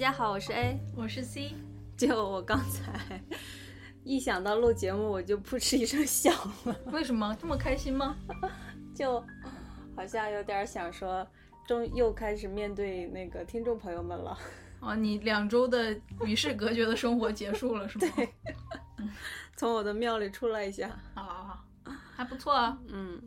[0.00, 0.80] 家好，我是 A。
[0.96, 1.52] 我是 C。
[1.94, 3.22] 就我刚才
[4.02, 6.32] 一想到录节目，我就扑哧一声笑
[6.64, 8.16] 了，为什么这么开心吗？
[8.96, 9.22] 就
[9.94, 11.26] 好像有点想说，
[11.68, 14.38] 终又开始面对那个听众朋友们了。
[14.80, 18.08] 哦，你两周的与世隔绝的生活结束了是吗？
[18.16, 18.34] 对，
[19.54, 20.98] 从我的庙里出来一下。
[21.14, 23.20] 好好好，还不错啊，嗯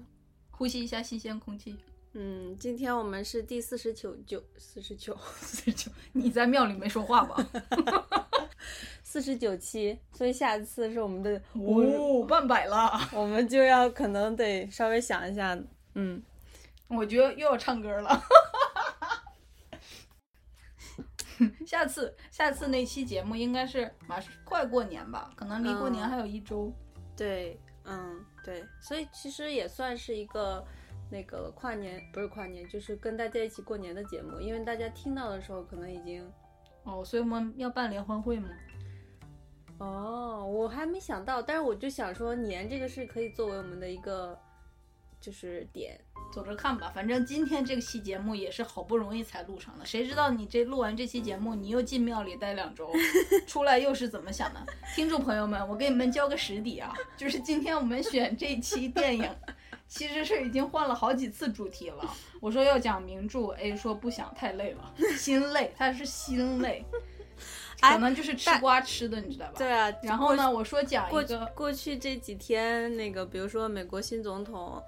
[0.50, 1.78] 呼吸一下新鲜空气。
[2.16, 7.36] 嗯，今天我们是第四十九九四十九 四十九，你在庙里没说话吧？
[9.04, 12.92] 四十九期，所以下一次是我们的哦，半百了。
[13.14, 15.58] 我们就要可能得稍微想一下，
[15.96, 16.22] 嗯，
[16.88, 18.24] 我觉得又要唱歌了。
[21.66, 26.72] 下次下次那期节目应该是马上快过年吧，可能离过年嗯还有一周。
[27.18, 30.64] 对，嗯对，所以其实也算是一个
[31.14, 36.28] 那个跨年，不是跨年，就是跟大家一起过年的节目，因为大家听到的时候可能已经，
[36.86, 38.50] 哦，所以我们要办联欢会吗？
[39.78, 44.36] 哦，我还没想到，但是我就想说年这个是可以作为我们的一个
[45.22, 46.00] 就是点，
[46.34, 52.92] 走着看吧，反正今天这期节目也是好不容易才录上的，谁知道你这录完这期节目，你又进庙里待两周，
[53.46, 54.66] 出来又是怎么想的？
[54.96, 59.30] 听众朋友们，我给你们交个实底啊，就是今天我们选这期电影，
[59.94, 62.04] 其实是已经换了好几次主题了。
[62.42, 66.84] 我说要讲名著，A 说不想太累了，心累，他是心累，
[67.80, 69.54] 可能就是吃瓜吃的，你知道吧？
[69.56, 74.82] 对啊，然后呢，我说讲过一个，过去这几天，那个比如说美国新总统，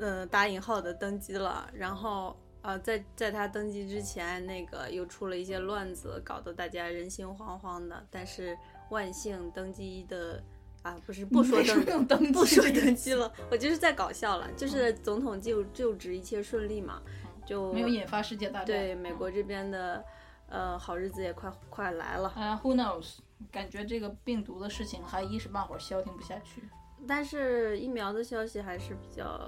[0.00, 8.02] 呃，打引号的登基了，然后呃，在在他登基之前，那个又出了一些乱子，搞得大家人心惶惶的。
[8.10, 8.56] 但是
[8.88, 10.42] 万幸登基的
[10.86, 11.60] 啊，不是 不说
[12.04, 17.02] 登不说登基了，我就是在搞笑了，就是总统就就职一切顺利嘛，
[17.44, 18.66] 就没有引发世界大战。
[18.66, 20.04] 对美国这边的
[20.48, 22.28] 呃好日子也快快来了。
[22.36, 23.16] 啊、w h o knows？
[23.50, 26.62] 感觉这个病毒的事情还一时半会儿消停不下去。
[27.06, 29.40] 但是疫苗的消息还是比较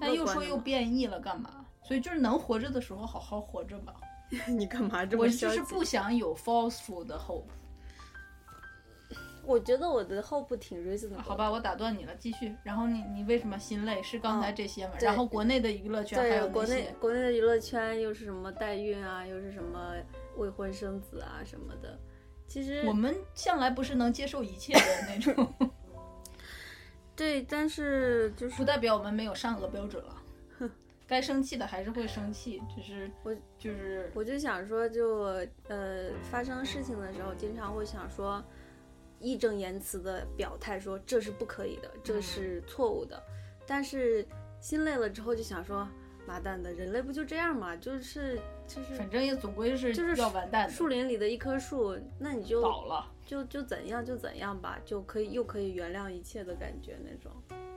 [0.00, 1.64] 但又说又变异了，干嘛？
[1.84, 3.94] 所以就是能活着的时候好好活着吧。
[4.48, 5.28] 你干嘛这么我？
[5.28, 7.44] 就是不想有 falseful 的 hope。
[9.44, 11.22] 我觉得我的 hope 挺 reasonable。
[11.22, 12.54] 好，吧，我打断你了，继续。
[12.62, 14.02] 然后你你为什么心累？
[14.02, 14.94] 是刚才这些吗？
[14.98, 19.94] 对然后国内的娱乐圈还有那国内些，国内的娱乐圈又是什么代孕啊，又是什么
[20.36, 21.98] 未婚生子啊什么的。
[22.46, 25.70] 其实我们向来不是能接受一切的那种，
[27.16, 30.22] 对，但是就是不代表我们没有善恶标准了。
[31.08, 35.34] 该生气的还是会生气，只是我就是我就想说就，
[35.68, 38.42] 呃发生事情的时候，经常会想说，
[39.22, 43.22] 义正言辞的表态说这是不可以的，这嗯是错误的。
[43.66, 44.26] 但是
[44.60, 45.88] 心累了之后就想说，
[46.26, 47.76] 妈蛋的，人类不就这样嘛？
[47.76, 57.32] 就是就是反正也总归是就是要完蛋，树林里的一棵树，那你就倒了，就就怎样就怎样吧，就可以又可以原谅一切的感觉那种。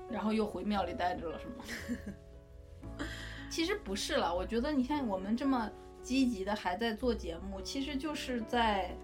[0.09, 2.97] 然后又回庙里待着了，是吗？
[3.49, 5.69] 其实不是了，我觉得你像我们这么
[6.01, 8.95] 积极的还在做节目，其实就是在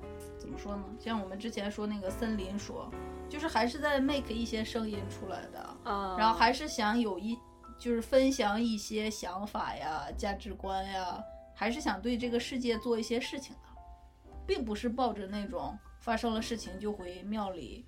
[0.41, 0.83] 怎么说呢？
[0.99, 2.89] 像我们之前说那个森林说，
[3.29, 7.37] 就是还是在 make 一些声音出来的，啊然后还是想有一
[7.77, 11.23] 就是分享一些想法呀、价值观呀，
[11.53, 17.85] 还是想对这个世界做一些事情的，并不是抱着那种发生了事情就回庙里，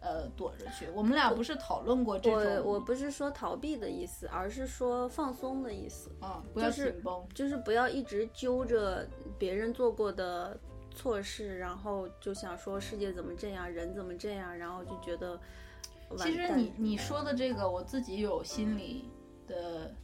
[0.00, 0.88] 呃，躲着去。
[0.92, 7.28] 我们俩不是讨论过这种我不是说逃避的意思，而是说放松的意思，啊，不要就是紧绷。
[7.32, 9.08] 就是不要一直揪着
[9.38, 10.58] 别人做过的
[10.92, 15.40] 错事，然后就想说世界怎么这样，人怎么这样，然后就觉得。
[16.18, 19.08] 其实你你说的这个，我自己有心理
[19.46, 19.94] 的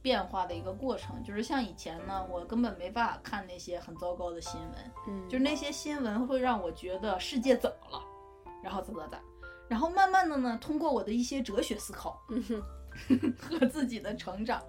[0.00, 8.02] 变化的一个过程，就是像以前呢，我根本没办法看那些很糟糕的新闻，嗯，就是那些新闻会让我觉得世界怎么了，
[8.64, 9.24] 然后怎么怎么，
[9.68, 14.62] 然后慢慢的呢，通过我的一些哲学思考嗯哼 和自己的成长，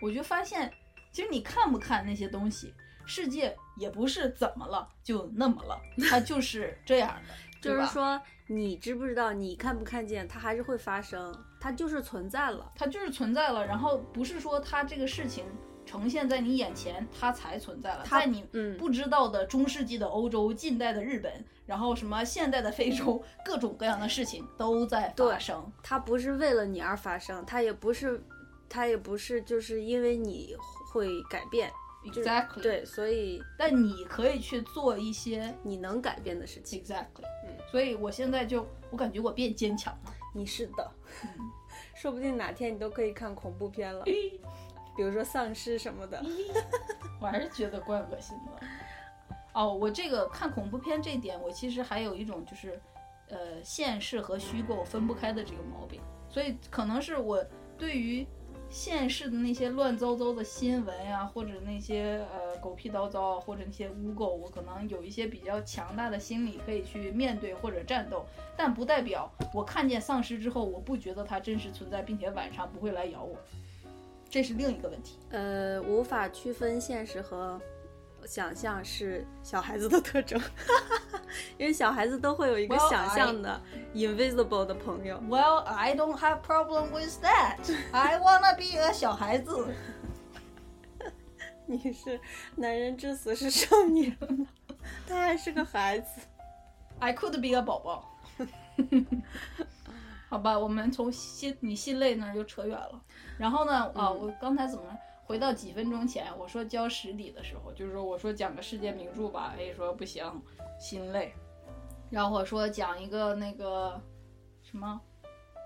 [0.00, 0.72] 我就发现，
[1.12, 2.74] 其实你看不看那些东西，
[3.04, 12.70] 世界也不是怎么了就那么了， 它就是这样的，就是说你知不知道，你看不看见，它还是会发生，它就是存在了。
[12.74, 15.44] 它就是存在了，然后不是说它这个事情
[15.84, 25.70] 呈现在你眼前，它才存在了，它在你嗯不知道的中世纪的欧洲、近代的日本，然后什么现代的非洲， 各种各样的事情都在发生。
[25.82, 28.22] 它不是为了你而发生，它也不是，
[28.68, 30.56] 它也不是就是因为你
[30.92, 31.70] 会改变
[32.04, 37.56] ，Exactly，，对，所以但你可以去做一些你能改变的事情，Exactly，嗯。
[37.70, 40.14] 所以我现在就我感觉我变坚强了。
[40.34, 40.90] 你是的，
[41.94, 46.22] 说不定哪天你都可以看恐怖片了，比如说丧尸什么的。
[47.20, 48.66] 我还是觉得怪恶心的。
[49.52, 52.80] 哦，我这个看恐怖片这一点，我其实还有一种就是，
[53.28, 57.44] 呃，现实和虚构分不开的这个毛病，所以可能是我
[57.76, 58.24] 对于
[58.70, 68.24] 现世的那些乱糟糟的新闻呀、或者那些呃狗屁叨叨，或者那些污垢，我可能有一些比较强大的心理可以去面对或者战斗，
[68.56, 73.36] 但不代表我看见丧尸之后，我不觉得它真实存在，并且晚上不会来咬我，
[74.28, 75.18] 这是另一个问题。
[75.30, 77.60] 呃，无法区分现实和
[78.28, 80.38] 想象是小孩子的特征，
[81.56, 83.58] 因为小孩子都会有一个想象的
[83.94, 85.18] invisible 的朋友。
[85.26, 87.56] Well, I don't have problem with that.
[87.90, 89.74] I wanna be a 小孩子。
[91.64, 92.20] 你是
[92.54, 94.46] 男人至死是少年吗？
[95.06, 96.20] 他还是个孩子。
[96.98, 98.14] I could be a 宝宝。
[100.28, 103.00] 好吧，我们从心你心累那儿就扯远了。
[103.38, 104.84] 然后呢，啊，嗯我刚才怎么
[105.28, 110.24] 回到几分钟前，我说教实底的时候，就是说我说讲个世界名著吧，A 说不行，
[110.80, 111.34] 心累。
[112.08, 114.00] 然后我说讲一个那个
[114.62, 114.98] 什么，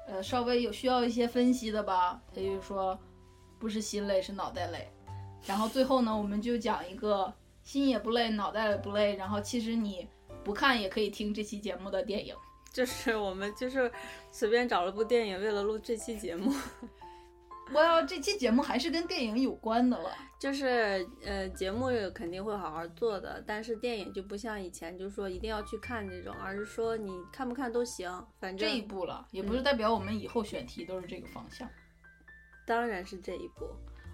[0.09, 2.99] 呃，稍微有需要一些分析的吧，他就说
[3.61, 4.91] 不是心累，是脑袋累。
[5.47, 7.33] 然后最后呢，我们就讲一个
[7.63, 10.09] 心也不累，脑袋也不累，然后其实你
[10.43, 12.35] 不看也可以听这期节目的电影。
[12.73, 13.93] 就是我们就是
[14.33, 16.53] 随便找了部电影，为了录这期节目，
[17.75, 20.11] 我要这期节目还是跟电影有关的了。
[20.39, 28.11] 就是呃节目肯定会好好做的，但是电影就不像以前，就是说一定要去看这种，而是说你看不看都行，
[28.41, 31.71] 反正这一步了，也不是代表我们以后选题都是这个方向
[32.67, 33.67] 当然是这一步。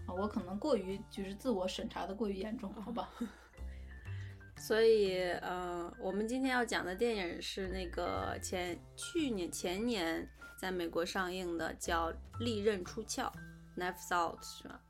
[0.07, 0.13] 啊。
[0.19, 3.09] 我可能过于就是自我审查的过于严重，好吧？
[4.59, 10.29] 所以，呃，我们今天要讲的电影是那个前去年前年
[10.59, 12.11] 在美国上映的，叫
[12.41, 13.23] 《利刃出鞘》
[13.79, 14.81] （Knives Out） 是吧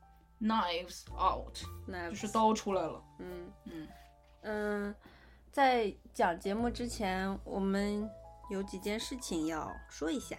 [0.41, 3.03] Knives out，？Knives 就是刀出来了。
[3.19, 3.87] 嗯嗯
[4.41, 4.95] 嗯，
[5.51, 8.09] 在讲节目之前，我们
[8.49, 10.37] 有几件事情要说一下。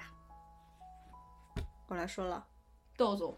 [1.86, 2.46] 我来说了，
[2.96, 3.36] 豆总，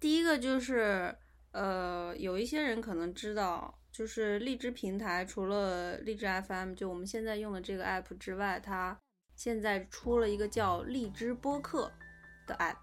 [0.00, 1.16] 第一个就是，
[1.52, 8.98] 呃，有一些人可能知道，就是荔枝平台除了荔枝 FM，就我们现在用的这个 app 之外，它
[9.36, 11.92] 现在出了一个叫荔枝播客
[12.46, 12.78] 的 app，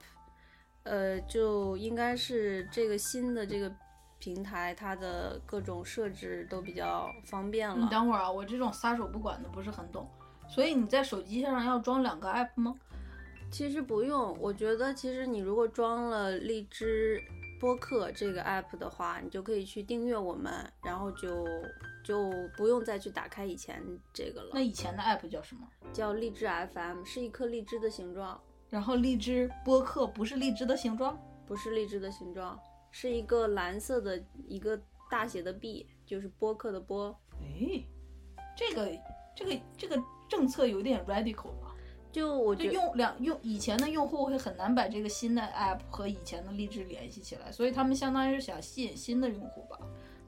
[0.86, 3.72] 呃，就应该是这个新的这个
[4.18, 7.90] 平台，它的各种设置都比较方便你了。
[7.92, 10.08] 等会儿啊，我这种撒手不管的不是很懂，
[10.48, 12.74] 所以你在手机上要装两个 app 吗？
[13.52, 17.22] 其实不用，我觉得其实你如果装了荔枝
[17.60, 20.52] 播客这个 app 的话，你就可以去订阅我们，
[20.84, 21.48] 然后就
[22.04, 24.50] 就不用再去打开以前这个了。
[24.54, 25.66] 那以前的 app 叫什么？
[25.94, 28.42] 叫荔枝 FM，是一颗荔枝的形状，
[28.76, 32.60] 然后荔枝播客不是荔枝的形状，不是荔枝的形状，
[32.92, 34.78] 是一个蓝色的一个
[35.10, 37.18] 大写的 B，就是播客的播。
[37.40, 37.82] 哎，
[38.54, 38.92] 这个
[39.34, 41.74] 这个这个政策有点 radical 了。
[42.12, 49.80] 就就我觉得用两用以前的用户会很难把这个新的 app 和以前的荔枝联系起来，所以他们相当于是想吸引新的用户吧。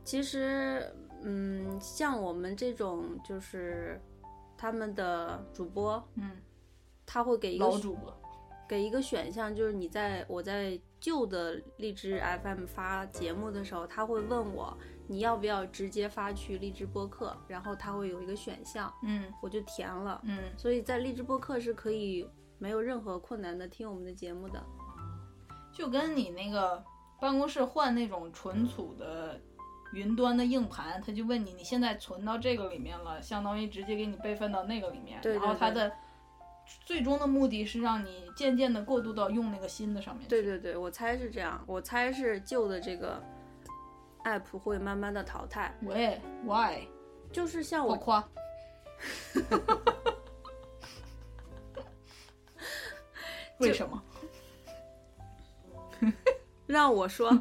[0.06, 0.90] 其实，
[1.22, 4.02] 嗯，像我们这种就是
[4.58, 6.32] 他们的主播，嗯，
[7.06, 8.17] 他会给一个老主播，
[8.68, 20.22] 给一个选项，就是你在我在旧的荔枝 FM 发节目的时候，他会问我你要不要直接发去荔枝播客，然后他会有一个选项，嗯我就填了。
[20.26, 24.64] 嗯，所以在荔枝播客是可以没有任何困难的听我们的节目的。
[25.72, 26.84] 就跟你那个
[27.22, 29.40] 办公室换那种存储的
[29.94, 35.92] 云端的硬盘，他就问你你现在存到这个里面了，相当于直接给你备份到那个里面，对对对然后它的
[36.86, 40.30] 最终的目的是让你渐渐的过渡到用那个新的上面去。
[40.30, 43.22] 对对对，我猜是这样，我猜是旧的这个
[44.24, 46.88] app 会慢慢的淘汰，喂，why？
[47.32, 48.28] 就是像我我夸。
[53.60, 54.02] 为什么？
[56.68, 57.32] 让我说，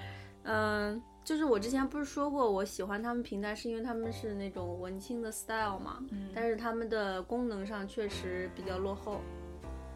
[0.44, 9.20] 嗯、就是我之前不是说过，我喜欢他们平台是因为他们是那种文青的 style 嘛，嗯但是他们的功能上确实比较落后，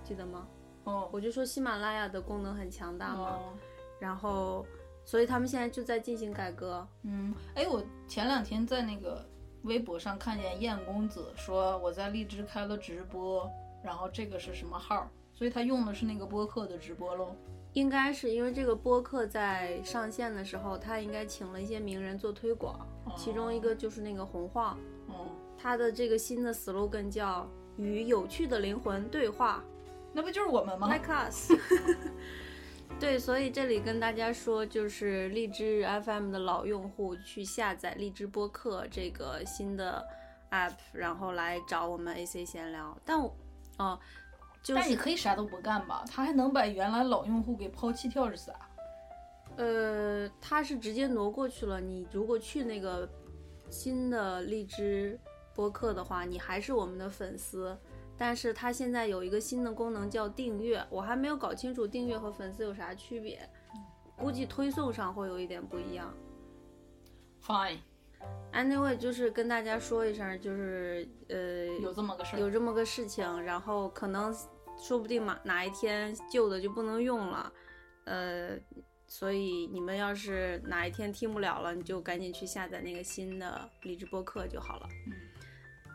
[0.03, 0.49] 记得吗？
[0.85, 3.53] 哦我就说喜马拉雅的功能很强大嘛，哦，
[4.01, 4.65] 然后
[5.05, 6.87] 所以他们现在就在进行改革。
[7.03, 9.23] 嗯，哎，我前两天在那个
[9.65, 13.51] 微博上看见燕公子说我在荔枝开了直播，
[13.85, 15.07] 然后这个是什么号？
[15.35, 17.37] 所以他用的是那个播客的直播喽。
[17.79, 22.85] 应该是因为这个播客在上线的时候，他应该请了一些名人做推广，
[23.17, 29.63] 其中一个就是那个洪晃，哦，他的这个新的 slogan 叫“与有趣的灵魂对话
[30.13, 31.53] 那不就是我们吗？”，like us。
[32.99, 40.05] 对，所以这里跟大家说，就是荔枝 FM 的老用户去下载荔枝播客这个新的
[40.51, 42.99] app，然后来找我们 AC 闲聊。
[43.05, 43.33] 但我，
[43.79, 43.97] 哦、
[44.63, 46.05] 就是但你可以啥都不干吧？
[46.11, 48.53] 他还能把原来老用户给抛弃掉是啥？
[49.57, 51.81] 呃，他是直接挪过去了。
[51.81, 53.09] 你如果去那个
[53.71, 55.19] 新的荔枝
[55.55, 57.77] 播客的话，你还是我们的粉丝。
[58.21, 63.49] 但是它现在有一个新的功能叫订阅，我还没有搞清楚订阅和粉丝有啥区别，
[64.17, 66.13] 估计推送上会有一点不一样。
[67.41, 67.79] Fine，
[68.53, 72.41] Anyway，就是跟大家说一声，就是呃，有这么个事儿。
[72.41, 74.35] 有这么个事情，然后可能
[74.77, 77.53] 说不定嘛哪一天旧的就不能用了，
[78.05, 78.59] 呃，
[79.07, 84.89] 所以你们要是哪一天听不了了，你就赶紧去下载那个新的荔枝播客就好了。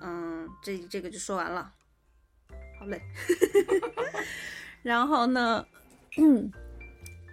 [0.02, 1.74] 嗯，这这个就说完了，
[2.80, 3.02] 好嘞。
[4.84, 5.66] 然后呢，
[6.18, 6.52] 嗯，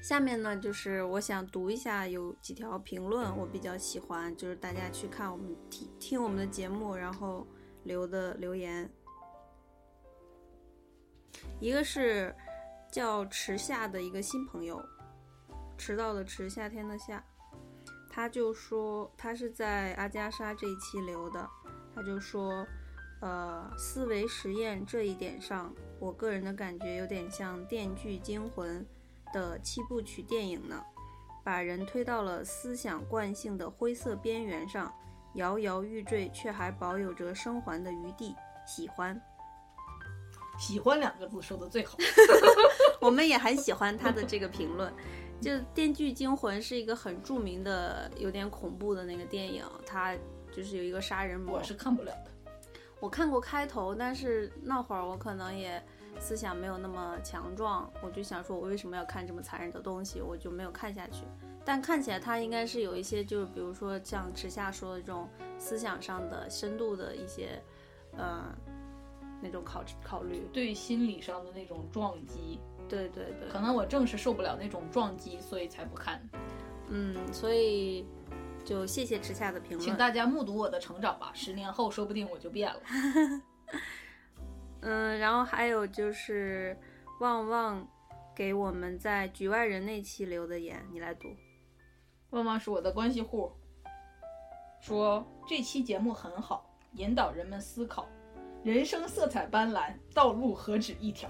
[0.02, 7.46] 下面呢就是我想读一下有几条评论，我比较喜欢，就是大家去看我们听听我们的节目，然后
[7.84, 8.90] 留的留言。
[11.60, 12.34] 一个是
[12.90, 14.82] 叫迟夏的一个新朋友，
[15.76, 17.22] 迟到的迟，夏天的夏，
[18.08, 21.48] 他就说他是在阿加莎这一期留的，
[21.94, 22.66] 他就说，
[23.20, 28.80] 呃，思维实验这一点上，我个人的感觉有点像《电锯惊魂》
[29.32, 30.82] 的七部曲电影呢，
[31.44, 34.92] 把人推到了思想惯性的灰色边缘上，
[35.34, 38.34] 摇摇欲坠，却还保有着生还的余地。
[38.66, 39.20] 喜欢，
[40.58, 41.98] 喜欢两个字说的最好。
[43.00, 44.92] 我们也很喜欢他的这个评论。
[45.40, 50.14] 就《电锯惊魂》是一个很著名的、有点恐怖的那个电影，它
[50.54, 51.56] 就是有一个杀人魔。
[51.56, 52.30] 我是看不了的。
[53.00, 55.82] 我看过开头，但是那会儿我可能也
[56.20, 61.24] 思想没有那么强壮，我就想说，我为什么要看这么残忍的东西，我就没有看下去。
[61.64, 67.60] 但看起来他应该是有一些，就是比如说像池夏说的这种思想上的深度的一些，
[68.16, 68.54] 呃，
[69.42, 70.48] 那种考考虑。
[70.52, 76.20] 对心理上的那种撞击，对对对，可能我正是受不了那种撞击，所以才不看。
[76.88, 78.06] 嗯，所以
[78.64, 79.80] 就谢谢池夏的评论。
[79.80, 82.80] 请大家目睹我的成长吧，十年后说不定我就变了。
[84.82, 86.76] 嗯，然后还有就是
[87.20, 87.86] 旺旺
[88.34, 91.28] 给我们在局外人那期留的言，你来读。
[92.30, 93.52] 旺旺是我的关系户，
[94.80, 98.08] 说这期节目很好，引导人们思考，
[98.62, 101.28] 人生色彩斑斓，道路何止一条，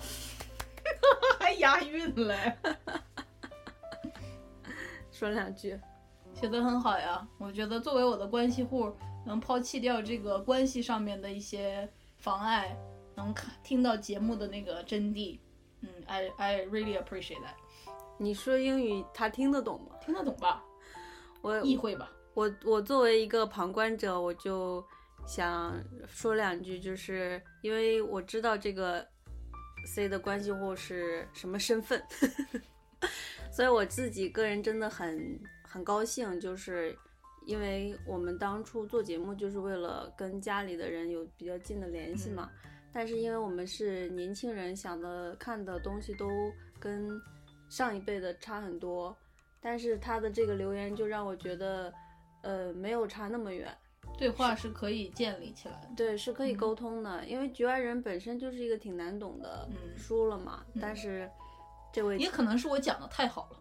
[1.41, 2.57] 还押韵嘞，
[5.11, 5.79] 说两句。
[6.33, 7.27] 写的很好呀。
[7.39, 8.95] 我觉得作为我的关系户，
[9.27, 11.87] 能抛弃掉这个关系上面的一些
[12.19, 12.75] 妨碍，
[13.21, 15.39] 能看听到节目的那个真谛。
[15.83, 17.55] 嗯，I I really appreciate that，
[18.19, 19.97] 你说英语他听得懂吗？
[20.05, 20.63] 听得懂吧？
[21.43, 22.11] 我意会吧？
[22.35, 24.85] 我我作为一个旁观者，我就
[25.27, 29.07] 想说两句，就是因为我知道这个
[29.87, 32.03] C 的关系户是什么身份，
[33.51, 36.95] 所以我自己个人真的很很高兴，就是
[37.47, 42.51] 因为我们当初做节目就是为了跟家里的人有比较近的联系嘛。
[42.93, 46.29] 但是因为我们是年轻人，想的看的东西都
[46.79, 47.09] 跟
[47.69, 49.17] 上一辈的差很多，
[49.61, 51.93] 但是他的这个留言就让我觉得，
[52.43, 53.73] 呃，没有差那么远。
[54.19, 55.89] 对话是可以建立起来的。
[55.97, 60.65] 对，是可以沟通的，因为《局外人》本身就是一个挺难懂的嗯书了嘛。
[60.81, 61.31] 但是
[61.93, 63.60] 这位也可能是我讲的太好了，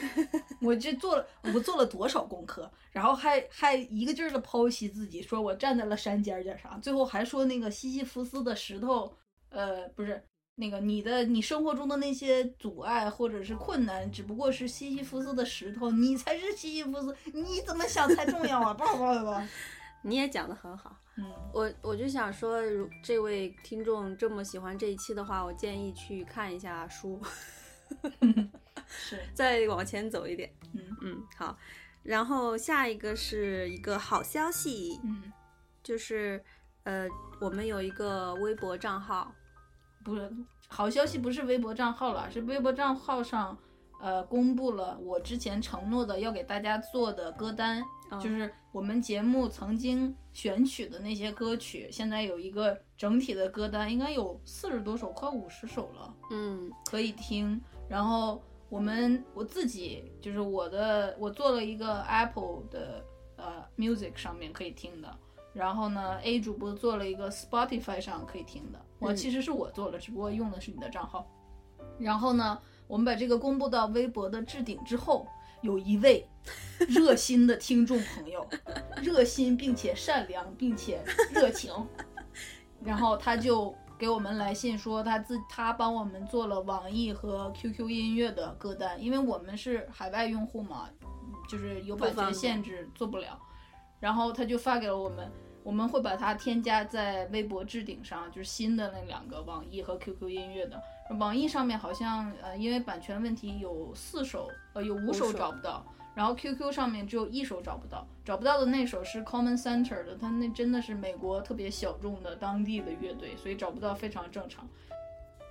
[0.60, 9.12] 我这做了我做了多少功课，然后还还一个劲儿的剖析自己，说我站在了山尖儿尖儿上，最后还说那个西西弗斯的石头，
[9.50, 10.22] 呃，不是
[10.54, 18.74] 那个你的你生活中的那些阻碍或者是困难，只不过是西西弗斯的石头，你才是西西弗斯，你怎么想才重要啊！
[18.74, 19.48] 叭叭叭叭，
[20.02, 27.20] 你也讲的很好，嗯，我我就想说，如这位听众这么喜欢这一期的话，我建议去看一下书，
[28.88, 30.52] 是， 再往前走一点。
[30.74, 30.96] 嗯。
[31.02, 31.56] 嗯，好。
[32.02, 35.32] 然后下一个是一个好消息，嗯，
[35.82, 36.40] 就是
[36.84, 37.08] 呃，
[37.40, 39.34] 我们有一个微博账号，
[40.04, 40.32] 不是
[40.68, 43.58] 好消息，不是微博账号了，是微博账号上，
[44.00, 56.70] 呃，公布了我之前承诺的要给大家做的歌单，嗯就是我们节目曾经选取的那些歌曲，现在有一个整体的歌单，应该有四十多首，快五十首了，嗯。
[56.88, 57.60] 可以听。
[57.88, 63.04] 然后我们我自己就是我的，我做了一个 Apple 的
[63.36, 65.18] 呃 Music 上面可以听的。
[65.52, 71.26] 然后呢，A 主播做了一个 Spotify 上可以听的，我嗯其实是我做了，只不过用的是你的账号。
[71.98, 75.26] 然后呢，我们把这个公布到微博的置顶之后，
[75.62, 76.28] 有一位
[76.88, 78.46] 热心的听众朋友，
[79.00, 81.72] 热心并且善良并且热情，
[82.84, 90.88] 然后他就给我们来信说他自他帮我们做了网易和 QQ 音乐的歌单，因为我们是海外用户嘛，
[91.48, 93.38] 就是有版权限制做不了，
[94.00, 95.30] 然后他就发给了我们。
[95.62, 100.80] 我们会把它添加在微博置顶上，就是新的那两个网易和 QQ 音乐的。
[101.18, 105.84] 网易上面好像呃因为版权问题有四首，呃有五首首找不到，
[106.16, 114.66] 然后 QQ 上面只有一首找不到，找不到的那首是 Common Center 的，它那真的是美国特别小众的当地的乐队，所以找不到非常正常。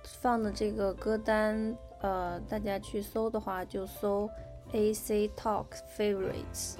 [0.02, 4.28] 放的这个歌单，呃，大家去搜的话就搜
[4.72, 6.74] AC Talk Favorites，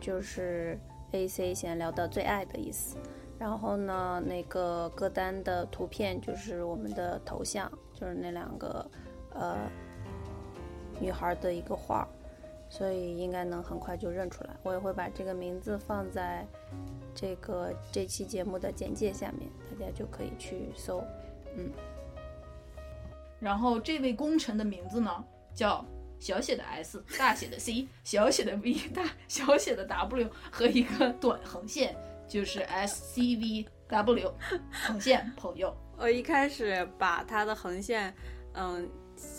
[0.00, 0.76] 就是
[1.12, 2.96] AC 闲聊的最爱的意思。
[3.38, 8.84] 然后呢，那个歌单的图片就是我们的头像，就是那两个
[9.32, 9.56] 呃
[11.00, 12.08] 女孩的一个画，
[12.72, 14.56] 所以应该能很快就认出来。
[14.62, 16.46] 我也会把这个名字放在
[17.14, 21.04] 这个这期节目的简介下面，大家就可以去搜。
[21.54, 21.70] 嗯
[23.38, 25.22] 然后这位功臣的名字呢
[25.54, 25.84] 叫
[26.18, 31.94] 小写的 S，大写的 C， 小写的 V，大小写的 W 和一个短横线，
[32.26, 34.34] 就是 S C V W
[34.70, 35.76] 横线朋友。
[35.98, 38.14] 我一开始把它的横线，
[38.54, 38.88] 嗯，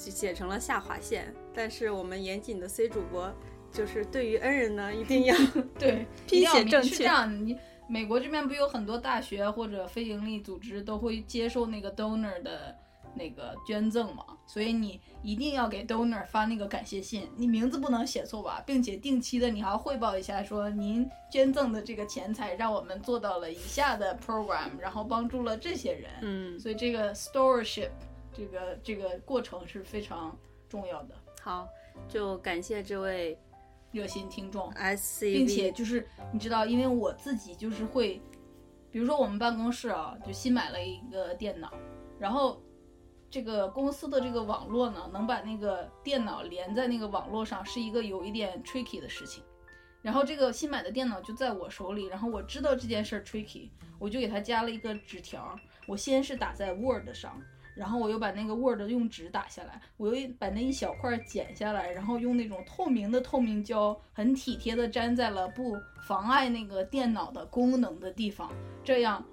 [0.10, 3.32] 写成了下划线，但是我们严谨的 C 主播
[3.72, 5.36] 就是对于恩人呢，一定要
[5.78, 12.76] 对， 拼一定要明写正确是这样，你美国这边不有很多大学或者非营利组织都会接受那个 donor 的
[13.15, 27.89] 那个捐赠嘛，所以你一定要给 donor 发那个感谢信，你名字不能写错吧，并且定期的你还要汇报一下，说您捐赠的这个钱财让我们做到了以下的 program，然后帮助了这些人，嗯，所以这个 stewardship
[28.34, 31.15] 这个这个过程是非常重要的。
[31.41, 31.67] 好，
[32.08, 33.38] 就感谢这位
[33.91, 38.22] 热心听众，SCV，并且就是你知道，因为我自己就是会，
[38.89, 41.72] 比如说我们办公室啊，就新买了一个电脑，
[42.17, 42.62] 然后
[43.30, 49.43] 这个公司的这个网络呢，能把那个电脑连在那个网络上，是一个有一点 tricky 的事情。
[50.02, 53.69] 然后这个新买的电脑就在我手里，然后我知道这件事儿 tricky，
[54.00, 57.41] 我就给他加了一个纸条，我先是打在 Word 上。
[57.75, 65.75] 然后我又把那个 Word 用纸打下来，我又把那一小块剪下来，然后用那种透明的透明胶，很体贴的粘在了不
[66.07, 68.51] 妨碍那个电脑的功能的地方，
[68.83, 69.23] 这样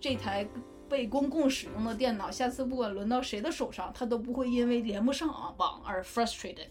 [0.00, 0.46] 这台
[0.88, 6.68] 被公共使用的电脑，下次不管轮到谁的手上，它都不会因为连不上网而 frustrated。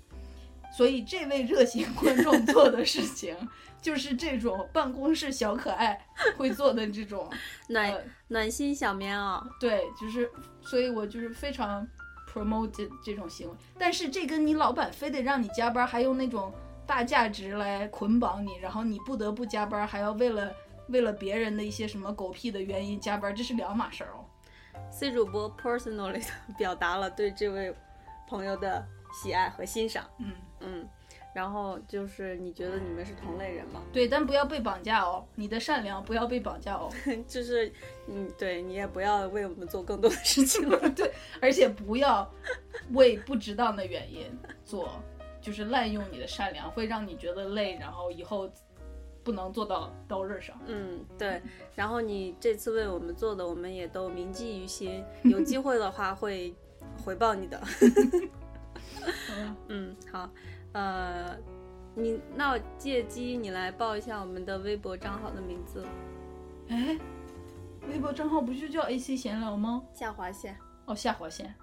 [0.76, 3.38] 所以这位热心观众做的事情，
[3.80, 6.04] 就是这种办公室小可爱
[6.36, 7.30] 会做的这种，
[7.69, 10.28] 暖、呃暖心小棉袄，对，就是，
[10.63, 11.88] 所以我就是非常
[12.28, 13.56] promote 这这种行为。
[13.78, 16.52] 但是这跟你老板非得让你加班，还用那种
[16.86, 20.52] 大价值来捆绑你，然后你不得不加班，还要为了
[20.89, 24.26] 为了别人的一些什么狗屁的原因加班，这是两码事儿哦。
[24.91, 27.73] C 主播 personally 地表达了对这位
[28.28, 30.04] 朋友的喜爱和欣赏。
[30.17, 30.88] 嗯嗯，
[31.34, 33.82] 然后就是你觉得你们是同类人吗？
[33.91, 36.89] 对，但不要被绑架哦，你的善良不要被绑架哦，
[37.28, 37.72] 就是，
[38.08, 40.78] 嗯，对你也不要为我们做更多的事情了。
[40.96, 42.32] 对，而且不要
[42.91, 44.26] 为不值当的原因
[44.63, 44.89] 做，
[45.41, 48.50] 就是滥用你的善良，会让你觉得累，然后以后
[49.24, 50.56] 不能做到刀刃上。
[50.67, 51.41] 嗯，对。
[51.76, 56.54] 然后你这次为我们做的，我们也都铭记于心， 有机会的话会
[57.04, 57.62] 回报你的。
[59.67, 60.30] 嗯，好，
[60.74, 61.38] 呃，
[61.96, 65.86] 你那我借机你来报一下我们的微博账号的名字，
[66.70, 66.98] 哎，
[67.88, 69.84] 微博账号不就叫 AC 闲聊吗？
[69.94, 70.58] 下划线。
[70.86, 71.54] 哦，下划线，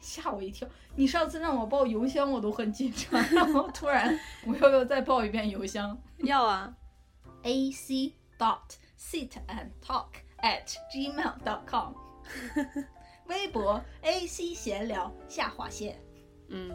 [0.00, 0.68] 吓我一跳！
[0.94, 6.74] 你上次让我报邮箱，我都很紧张，然后突然我要不要再报一遍邮箱要啊
[7.44, 10.08] ，，AC dot sit and talk
[10.42, 11.94] at gmail dot com，
[13.28, 15.98] 微博 AC 闲聊下划线。
[16.48, 16.70] 嗯，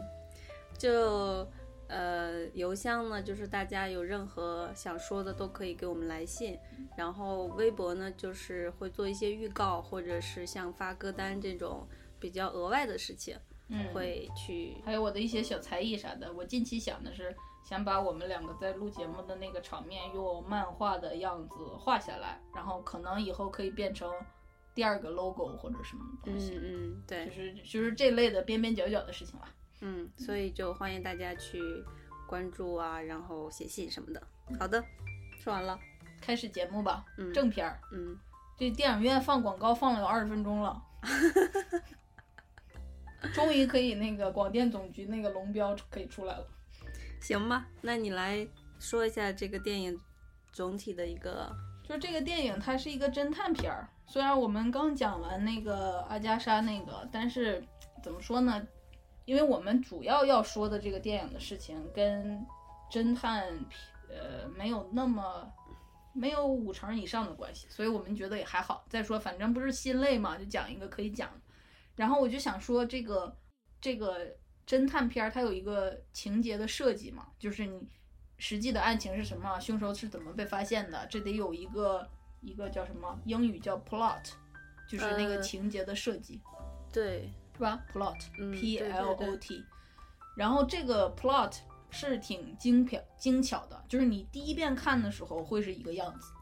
[0.78, 1.46] 就
[1.88, 6.58] 呃邮箱呢，就是大家有任何想说的都可以给我们来信，
[6.96, 11.86] 然后微博呢就是会做一些预告，或者是像发歌单这种
[12.18, 13.36] 比较额外的事情，
[13.68, 16.32] 嗯，会去还有我的一些小才艺啥的。
[16.32, 24.10] 我近期想的是，想把我们两个在录节目的那个场面用漫画的样子画下来，然后可能以后可以变成
[24.74, 29.48] 第二个 logo 或者什么东嗯西，嗯对就，是就是这类的边边角角的事情吧。
[29.86, 31.60] 嗯，所以就欢迎大家去
[32.26, 34.22] 关注啊，然后写信什么的。
[34.58, 34.82] 好的，
[35.38, 35.78] 说完了，
[36.22, 37.78] 开始节目吧，嗯正片儿。
[37.92, 38.18] 嗯，
[38.56, 40.82] 这电影院放广告放了有二十分钟了，
[43.34, 46.46] 终于可以那个广电总局那个龙标可以出来了。
[47.20, 50.00] 行吧，那你来说一下这个电影
[50.50, 53.86] 总体的一个，就是这个电影，它是一个侦探片儿。
[54.06, 57.62] 虽然我们刚讲完那个阿加莎那个，但是
[58.02, 58.66] 怎么说呢？
[59.24, 62.44] 因为我们主要要说的这个电影的事情跟
[62.90, 63.46] 侦探
[64.08, 65.50] 呃没有那么
[66.12, 68.84] 没有五成以上的关系，所以我们觉得也还好。
[68.88, 71.30] 再说，反正不是心累嘛，就讲一个可以讲。
[71.96, 73.36] 然后我就想说，这个
[73.80, 77.88] 这个侦探片儿它有一个情节的设计嘛，就是你
[78.38, 82.08] 实际的案情是什么，凶手是怎么被发现的，这得有一个
[82.40, 84.32] 一个叫什么，英语叫 plot，
[84.88, 86.40] 就是那个呃情节的设计，
[86.92, 89.64] 对，是吧？plot，嗯 P 对对 L 对 O T，
[90.36, 91.54] 然后这个 plot
[91.90, 96.32] 是挺精巧精巧的，就是你第一遍看的时候会是一个样子，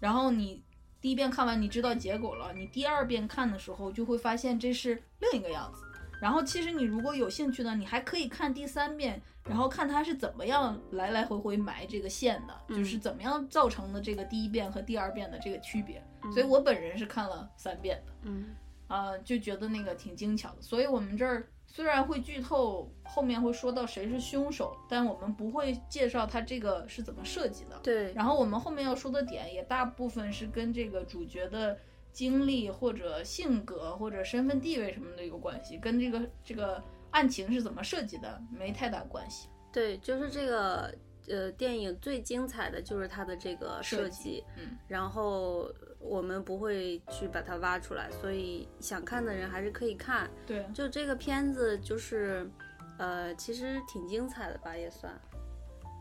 [0.00, 0.62] 然后你
[1.00, 5.84] 第一遍看完你知道结果了，你第二遍看的时候就会发现这是另一个样子。
[6.20, 16.00] 然后其实你如果有兴趣呢，你还可以看第三遍，然后看它是怎么样来来回回埋这个线的，嗯就是怎么样造成的这个第一遍和第二遍的这个区别。
[16.22, 18.12] 嗯所以我本人是看了三遍的。
[18.22, 18.54] 嗯
[18.92, 20.60] 啊、就觉得那个挺精巧的。
[20.60, 27.80] 所以我们这儿虽然会剧透，后面会说到谁是凶手，但我们不会介绍他这个是怎么设计的。
[27.82, 31.78] 对，然后我们后面要说的点也大部分是跟这个主角的
[32.12, 39.48] 经历或者性格或者身份地位什么的有关系，跟这个这个案情是怎么设计的没太大关系。
[39.72, 40.94] 对，就是这个
[41.28, 50.28] 呃电影最精彩的就是它的这个设设计计，嗯，然后我们不会去把它挖出来，所以想看的人还是可以看。
[50.46, 52.50] 对，就这个片子就是，
[52.98, 55.12] 呃，其实挺精彩的吧，也算。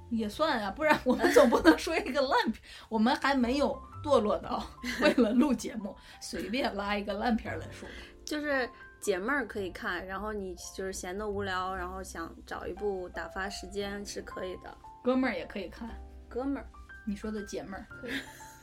[0.10, 4.62] 也算啊，不然我们总不能说一个烂片，我们还没有堕落到
[5.02, 7.88] 为了录节目随便拉一个烂片儿来说。
[8.26, 14.78] 就是解闷儿可以看，然后你就是闲得无聊，然后想找一部打发时间是可以的。
[15.04, 15.90] 哥们儿也可以看，
[16.30, 16.68] 哥们儿，
[17.06, 17.88] 你说的姐们儿。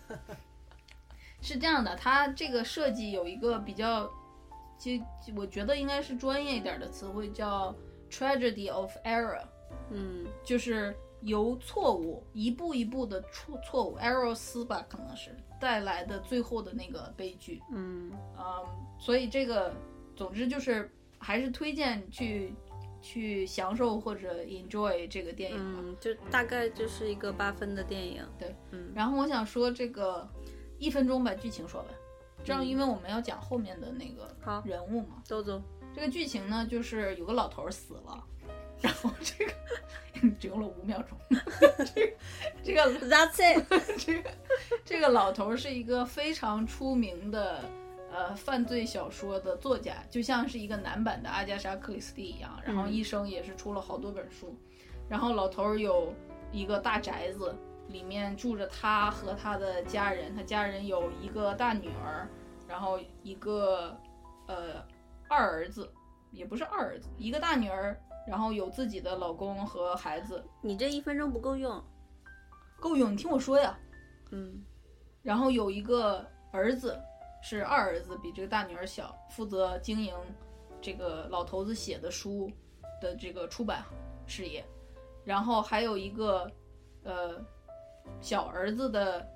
[1.40, 4.04] 是这样的，它这个设计有一个比较，
[4.78, 7.74] 就就我觉得应该是专业一点的词汇，叫
[8.10, 9.42] tragedy of error，
[9.90, 17.62] 嗯就是由错误一步一步的错错误 error 丝吧，可能是带来的最后的那个悲剧。
[17.72, 18.66] 嗯嗯，
[18.98, 19.72] 所以这个，
[20.16, 22.52] 总之就是还是推荐去
[23.08, 25.80] 去享受或者 enjoy 这个电影吧。
[25.82, 28.22] 嗯，就大概就是一个八分的电影。
[28.38, 30.28] 对，嗯然后我想说这个
[30.78, 31.88] 一分钟把剧情说完，
[32.44, 35.22] 这样嗯因为我们要讲后面的那个人物嘛。
[35.26, 35.62] 豆豆，
[35.94, 38.22] 这个剧情呢，就是有个老头儿死了，
[38.82, 39.52] 然后这个
[40.38, 41.18] 只用了五秒钟，
[41.94, 42.12] 这个
[42.62, 43.64] 这个 That's it。
[44.04, 44.30] 这个
[44.84, 47.64] 这个老头儿是一个非常出名的
[48.10, 52.60] 呃犯罪小说的作家，就像是一个男版的阿加莎·克里斯蒂一样。
[52.64, 54.56] 然后嗯一生也是出了好多本书。
[55.08, 56.12] 然后老头儿有
[56.52, 57.54] 一个大宅子，
[57.88, 62.28] 里面住着他和他的家人，他家人有一个大女儿，
[62.66, 63.96] 然后一个
[64.46, 64.84] 呃
[65.28, 65.90] 二儿子，
[66.30, 71.82] 也不是二儿子，一个大女儿，然后有自己的老公和孩子，你这一分钟不够用。
[72.78, 73.78] 够用，你听我说呀。
[74.30, 74.62] 嗯
[75.22, 76.98] 然后有一个儿子，
[77.48, 80.14] 是二儿子，比这个大女儿小，负责经营
[80.82, 82.52] 这个老头子写的书
[83.00, 83.82] 的这个出版
[84.26, 84.62] 事业。
[85.24, 86.50] 然后还有一个
[87.04, 87.42] 呃
[88.20, 89.26] 小儿子的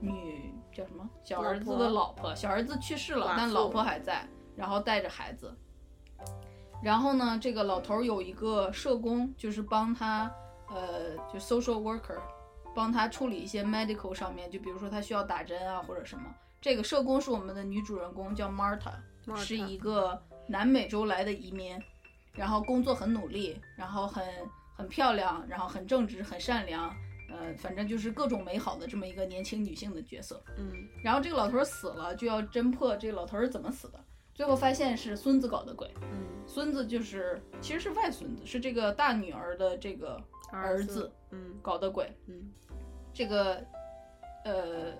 [0.00, 1.06] 女叫什么？
[1.24, 5.54] 小儿子的老婆，小儿子去世了但老婆还在，然后带着孩子。
[6.82, 10.34] 然后呢，这个老头儿有一个社工，就是帮他
[10.70, 12.18] 呃就 social worker。
[12.74, 16.24] 帮他处理一些 medical 上面，就比如说他需要打针啊或者什么。
[16.66, 21.80] 这个社工是我们的女主人公，叫 Marta，Marta 是一个南美洲来的移民，
[22.32, 24.24] 然后工作很努力，然后很
[24.76, 26.92] 很漂亮，然后很正直、很善良，
[27.30, 30.42] 呃，反正就是各种美好的这么一个年轻女性的角色。
[30.58, 34.04] 嗯然后这个老头儿死了，就要侦破这个老头儿是怎么死的。
[34.34, 41.12] 最后发现是孙子搞的鬼，嗯，孙子就是其实是外孙子，是这个大女儿的这个儿子子。
[41.30, 42.12] 嗯搞的鬼。
[42.26, 42.50] 嗯
[43.14, 43.64] 这个
[44.44, 44.92] 呃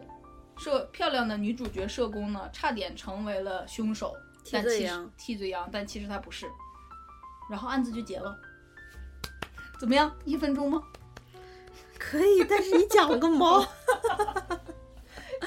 [0.58, 6.46] 社漂亮的女主角社工呢，差点成为了凶手，替但其实罪羊替罪羊，但其实她不是。
[7.50, 8.36] 然后案子就结了。
[9.78, 10.10] 怎么样？
[10.24, 10.82] 一分钟吗？
[11.98, 13.64] 可以，但是你讲了个毛。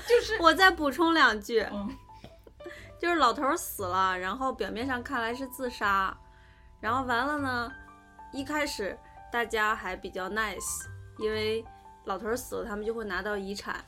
[0.07, 1.89] 就是我再补充两句，嗯
[2.99, 6.15] 就是老头死了，然后表面上看来是自杀，
[6.79, 7.71] 然后完了呢，
[8.33, 8.97] 一开始
[9.31, 10.85] 大家还比较 nice，
[11.17, 11.63] 因为
[12.05, 13.83] 老头死了，他们就会拿到遗产。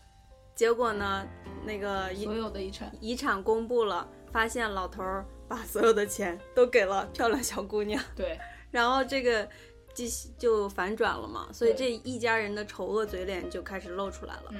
[0.55, 1.27] 结果呢，
[1.65, 2.91] 那个遗所有的遗产。
[2.99, 9.47] 遗产公布了，发现老头儿把所有的钱都给了漂亮小姑娘，对，然后这个
[9.93, 10.05] 就
[10.37, 14.43] 就反转了嘛，所以这一家人的丑恶嘴脸就开始露出来了。
[14.51, 14.59] 嗯，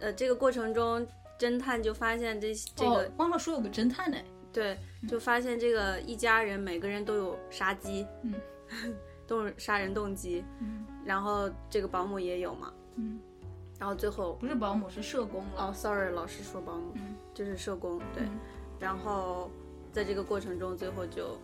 [0.00, 1.06] 呃，这个过程中，
[1.38, 4.16] 侦探就发现这这个、哦、忘了说有个侦探呢。
[4.52, 8.34] 对，就发现这个一家人每个人都有杀机，嗯，
[9.26, 10.86] 都有杀人动机，嗯。
[11.04, 13.20] 然后这个保姆也有嘛，嗯，
[13.78, 15.68] 然后最后不是保姆，是社工了。
[15.68, 18.38] 哦，sorry，老师说保姆，嗯就是社工，对，嗯
[18.78, 19.50] 然后
[19.92, 21.38] 在这个过程中，最后就，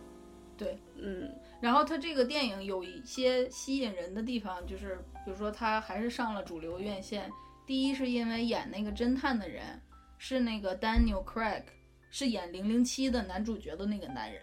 [0.57, 1.29] 对，嗯
[1.61, 7.31] 然后他这个电影有一些吸引人的地方，就是比如说他还是上了主流院线。
[7.65, 9.63] 第一是因为演那个侦探的人
[10.17, 11.63] 是那个 Daniel Craig，
[12.11, 14.41] 是演《零零七》的男主角的那个男人。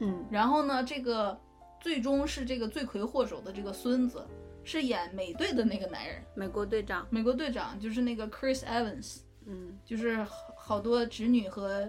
[0.00, 1.38] 嗯然后呢，这个
[1.80, 4.26] 最终是这个罪魁祸首的这个孙子
[4.68, 11.88] 是演美队的那个男人，美国队长，美国队长就是那个 Chris Evans，嗯，就是好好多侄女和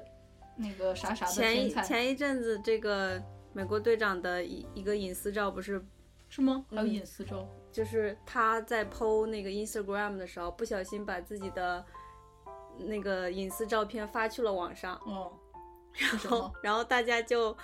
[0.56, 5.84] 那个啥啥的前一，前一阵子这个美国队长的一一个隐私照不是
[6.30, 6.65] 是吗？
[6.70, 7.46] 还有嗯隐私照。
[7.72, 11.86] 就是他在 PO 那个 Instagram 的时候，不小心把自己的
[12.78, 15.32] 那个隐私照片发去了网上，哦，
[15.94, 16.54] 然后？
[16.63, 17.56] 然后大家就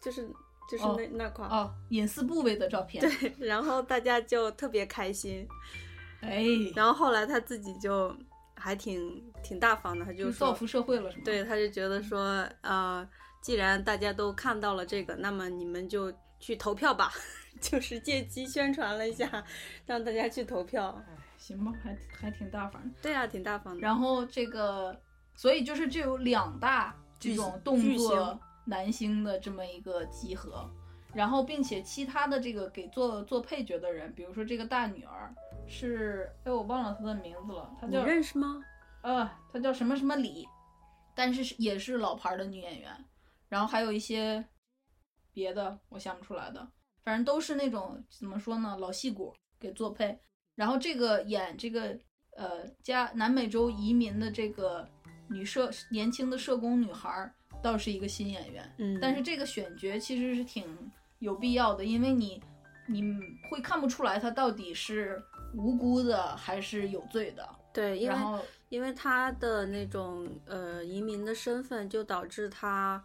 [0.00, 0.28] 就是
[0.70, 3.00] 就是哦那、那块儿，哦，隐私部位的照片。
[3.02, 5.46] 对， 然后大家就特别开心，
[6.20, 8.14] 哎，然后后来他自己就
[8.54, 11.22] 还挺挺大方的，他就造福社会了是吗？
[11.24, 13.08] 对，他就觉得说，呃，
[13.42, 17.12] 既然大家都看到了这个，那么你们就去投票吧，
[17.60, 19.44] 就是借机宣传了一下，
[19.86, 20.88] 让大家去投票。
[21.08, 22.90] 哎行吧，还还挺大方的。
[23.00, 23.80] 对啊，挺大方的。
[23.80, 24.98] 然后这个，
[25.36, 30.68] 所以就是这有两大这种动作星男星的这么一个集合，
[31.14, 35.34] 然后并且其他的这个给做做配角的人，比如说这个大女儿
[35.66, 38.60] 是，哎我忘了她的名字了，她你叫认识吗？
[39.02, 40.46] 呃，她叫什么什么李，
[41.14, 42.92] 但是是也是老牌的女演员，
[43.48, 44.44] 然后还有一些
[45.32, 46.68] 别的我想不出来的，
[47.04, 50.18] 反正都是那种怎么说呢，老戏骨给做配。
[50.56, 51.96] 然后这个演这个
[52.34, 54.88] 呃加南美洲移民的这个
[55.28, 60.64] 女社年轻的社工女孩儿，倒是一个新演员，嗯但是这个选角其实是挺
[61.18, 62.40] 有必要的，因为你
[62.86, 63.02] 你
[63.50, 65.22] 会看不出来他到底是
[65.54, 67.48] 无辜的还是有罪的。
[67.72, 68.16] 对，因为
[68.70, 73.02] 因为他的那种呃移民的身份，就导致他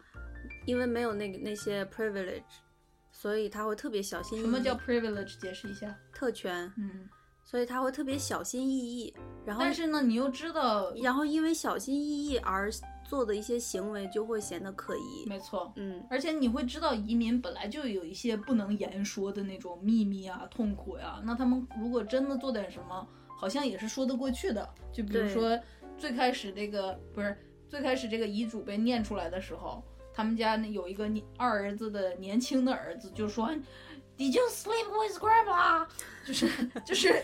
[0.64, 2.42] 因为没有那个那些 privilege，
[3.10, 4.44] 所以他会特别小心翼翼。
[4.44, 5.38] 什么叫 privilege？
[5.38, 5.94] 解释一下。
[6.14, 6.72] 特权？
[6.78, 7.08] 嗯，
[7.44, 9.14] 所以他会特别小心翼翼。
[9.44, 12.70] 然后但是呢，你又知道，然后因为小心翼翼而
[13.12, 15.28] 做的一些行为，就会显得可疑。
[15.28, 23.06] 没错，嗯，而且你会知道，移民本来就有一些不能言说的那种秘密啊、痛苦呀、那他们如果真的做点什么，
[23.38, 24.66] 好像也是说得过去的。
[24.90, 25.60] 就比如说
[25.98, 27.36] 最开始这个不是
[27.68, 33.50] 最开始这个遗嘱被念出来的时候，他们家那有一个二儿子的年轻的儿子就说
[34.16, 35.86] ：“Did you sleep with grandma？”
[36.26, 36.48] 就是
[36.82, 37.22] 就是。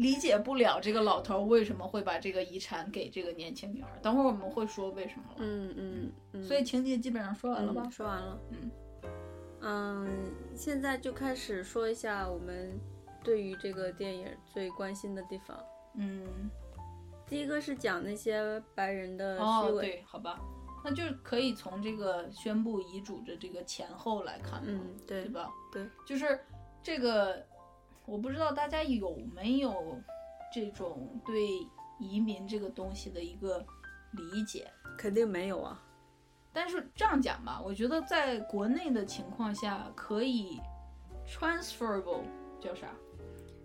[0.00, 3.88] 理解不了这个老头为什么会把这个遗产给这个年轻女孩。
[4.02, 5.36] 等会儿我们会说为什么了。
[5.38, 7.82] 嗯嗯嗯，所以情节基本上说完了吧？
[7.84, 8.40] 嗯说完了。
[8.50, 8.70] 嗯
[9.62, 10.08] 嗯，
[10.56, 12.80] 现在就开始说一下我们
[13.22, 15.62] 对于这个电影最关心的地方。
[15.96, 16.26] 嗯，
[17.28, 20.40] 第一个是讲那些白人的虚哦，伪，对，好吧，
[20.82, 25.50] 那就是可以从这个宣布遗嘱的这个前后来看嘛，嗯，对对吧？
[25.70, 26.40] 对，就是
[26.82, 27.44] 这个，
[28.06, 30.00] 我不知道大家有没有
[30.52, 31.48] 这种对
[31.98, 33.64] 移民这个东西的一个
[34.12, 34.70] 理解。
[34.98, 35.82] 肯定没有啊。
[36.52, 40.60] 但是这样讲吧，我觉得在国内的情况下，可以
[41.26, 42.22] transferable
[42.60, 42.88] 叫啥？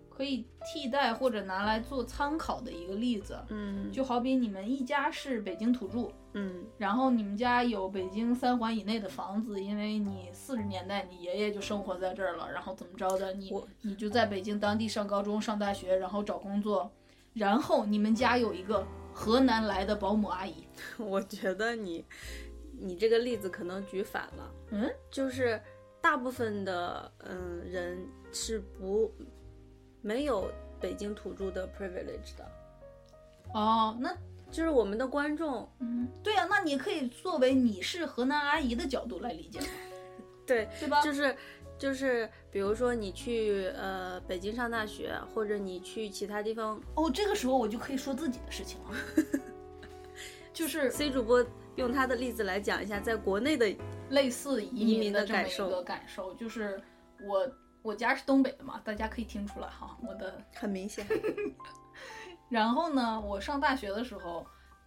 [0.08, 6.64] 可以替代或者拿来做参考的一个例子，嗯，就好比你们一家是北京土著，嗯。
[6.78, 16.92] 然后你们家有北京三环以内的房子，因为你四十年代你爷爷就生活在这儿了，然后怎么着的，你你就在北京当地上高中、上大学，然后找工作，
[17.32, 20.66] 然后你们家有一个河南来的保姆阿姨，
[20.98, 22.04] 我觉得你
[22.78, 25.60] 你这个例子可能举反了，嗯，就是
[26.02, 29.10] 大部分的嗯人是不
[30.02, 32.46] 没有北京土著的 privilege 的，
[33.54, 34.14] 哦，那
[34.56, 39.60] 就是我们的观众，嗯，对啊，那你可以作为你是河南阿姨的角度来理解，
[40.46, 41.02] 对，对吧？
[41.02, 41.36] 就是
[41.76, 48.96] 就是比如说你去呃北京上大学，或者你去其他地方哦，这个时候我就可以说自己的事情了，
[50.54, 53.70] 就是，C 主播用他的例子来讲一下，在国内的
[54.08, 56.80] 类似移民的感受个感受，就是
[57.20, 57.46] 我
[57.82, 60.42] 我家是东北的嘛，大家可以听出来哈，我的。
[60.54, 61.06] 很明显，
[62.48, 64.46] 然后呢，我上大学的时候，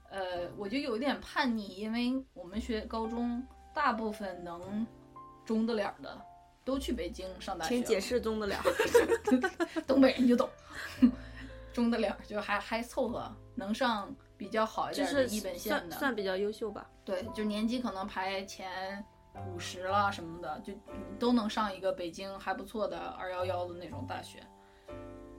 [0.10, 4.86] 呃，我就有点叛逆，因为我们学高中大部分能
[5.46, 6.22] 中得了的
[6.64, 8.58] 都去北京上大学了，请解释中得了。
[9.86, 10.50] 东北人就懂，
[11.74, 16.90] 中得了就还还凑合，能上比较好一就是点的一本线的，算比较优秀吧。
[17.04, 19.04] 对，就年级可能排前
[19.54, 20.74] 五十了什么的，就
[21.20, 24.40] 都能上一个北京还不错的二幺幺的那种大学。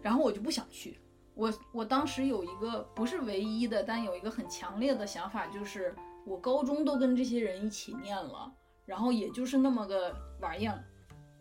[0.03, 1.01] 然后我就不想去，
[1.35, 5.95] 我我当时有一个不是唯一的，但有一个很强烈的想法，就是
[6.27, 8.53] 我高中都跟这些人一起念了，
[8.85, 10.85] 然后也就是那么个玩意儿，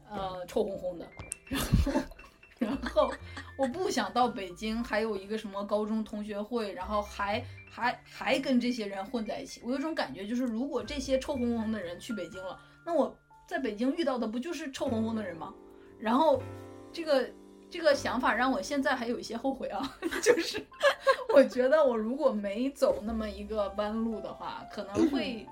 [0.09, 1.07] 呃，臭烘烘的，
[1.49, 2.01] 然后
[2.59, 3.11] 然后
[3.57, 9.61] 我不想到北京还有一个什么高中同学会，然后还还还跟这些人混在一起。
[9.63, 15.53] 我有种感觉，就是如果这些臭烘烘的人去北京了，那我在北京遇到的不就是臭烘烘的人吗？
[15.99, 16.41] 然后
[16.91, 17.29] 这个
[17.69, 20.65] 这个想法让我现在还有一些后悔啊， 就是
[21.33, 25.47] 我觉得我如果没走那么一个弯路的话，可能会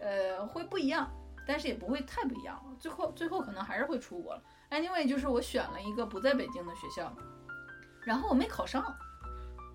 [0.00, 1.10] 呃会不一样，
[1.46, 2.60] 但是也不会太不一样。
[2.78, 4.42] 最后最后可能还是会出国了。
[4.70, 7.10] Anyway，就是我选了一个不在北京的学校，
[8.04, 8.94] 然后我没考上，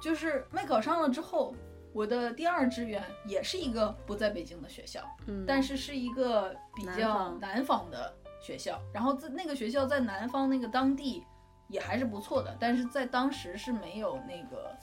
[0.01, 1.55] 就是没考上了之后，
[1.93, 11.23] 我的第二志愿也是一个不在北京的学校，嗯，但是是一个比较南方南方的学校，然后在那个学校在南方那个当地
[11.71, 14.75] 也还是不错的，但是在当时是没有那个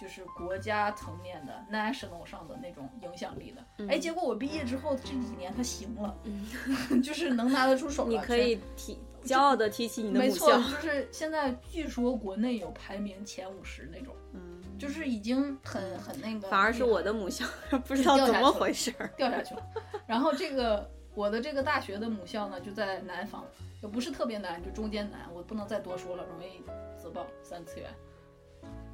[0.00, 3.64] 就是国家层面的 national 上的那种影响力的。
[3.78, 8.10] 嗯哎，结果我毕业之后这几年他行了， 嗯就是能拿得出手了。
[8.10, 10.70] 你可以提骄傲的提起你的没错，母校。
[10.70, 16.48] 就是现在据说国内有排名前五十那种，嗯，就是已经很很那个。
[16.48, 17.46] 反而是我的母校，
[17.86, 19.08] 不知道怎么回事儿。
[19.16, 19.62] 掉下去了。
[20.06, 23.44] 然后这个我的这个大学的母校呢，就在南方，
[23.84, 25.28] 也不是特别难，就中间难。
[25.34, 26.62] 我不能再多说了，容易
[26.96, 27.90] 自爆三次元。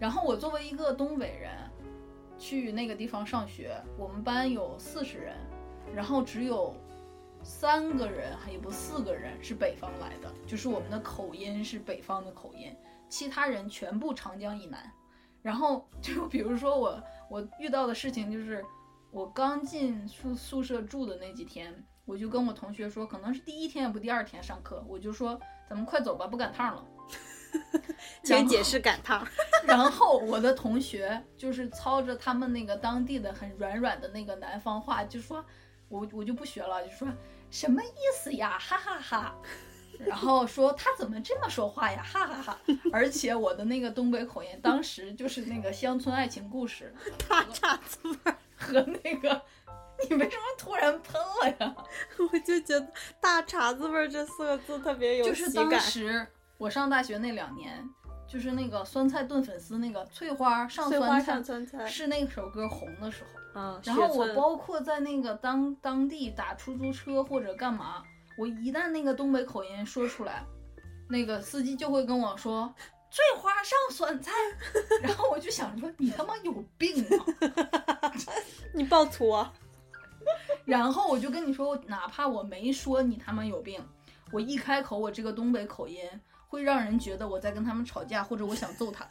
[0.00, 1.52] 然后我作为一个东北人，
[2.36, 5.36] 去那个地方上学，我们班有四十人，
[5.94, 6.74] 然后只有
[7.40, 12.74] 三个人，还也不四个人是北方来的，就是我们的口音是北方的口音，
[13.08, 14.92] 其他人全部长江以南。
[15.40, 17.00] 然后就比如说我
[17.30, 18.64] 我遇到的事情就是，
[19.12, 21.72] 我刚进宿宿舍住的那几天，
[22.10, 26.84] 我就跟我同学说，可能是第一天也不第二天上课，我就说咱们快走吧，不赶趟了。
[28.24, 29.24] 请解释赶趟。
[29.64, 35.44] 然后我的同学就是操着他们那个当地的很软软的那个南方话，就说，
[35.88, 37.06] 我我就不学了，就说
[37.48, 39.36] 什么意思呀，哈哈哈
[40.00, 42.58] 然后说他怎么这么说话呀，哈哈哈
[42.92, 46.92] 而且我的那个东北口音，当时就是那个乡村爱情故事
[47.28, 49.40] 大碴子味儿，和那个，
[50.08, 51.74] 你为什么突然喷我呀？
[52.32, 52.86] 我就觉得
[53.20, 55.70] “大碴子味儿”这四个字特别有就是当。
[55.80, 56.26] 时
[56.58, 57.82] 我上大学那两年，
[58.28, 63.30] 就是那个酸菜炖粉丝那个翠花上酸菜上酸菜，是那首歌红的时候。
[63.54, 68.02] 嗯，然后我包括在那个当当地打出租车或者干嘛，
[68.38, 70.44] 我一旦那个东北口音说出来，
[71.08, 72.72] 那个司机就会跟我说
[73.10, 74.30] “翠花上酸菜
[75.02, 78.12] ”，然后我就想说你他妈有病啊！
[78.72, 79.52] 你爆粗啊！
[80.70, 83.84] 然后我就跟你说，哪怕我没说你他妈有病，
[84.30, 86.08] 我一开口我这个东北口音，
[86.46, 89.04] 会让人觉得我在跟他们吵架，或者我想揍他，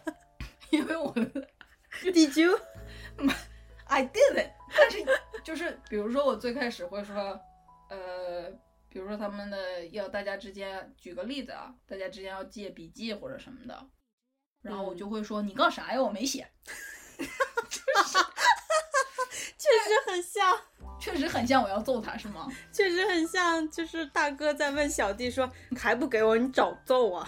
[0.70, 1.14] 因为我
[2.02, 5.04] Did you？I didn't，但是
[5.44, 7.38] 就是比如说我最开始会说，
[7.90, 8.50] 呃，
[8.88, 13.86] 比如说他们的要大家之间举个例子啊，大家之间要借笔记或者什么的，
[14.62, 16.00] 然后我就会说、你干啥呀？
[16.00, 16.48] 我没写，
[19.64, 20.60] 确实很像，
[21.00, 22.46] 确实很像我要揍他是吗？
[22.70, 27.26] 确实很像，就是大哥在问小弟说还不给我，你找揍啊！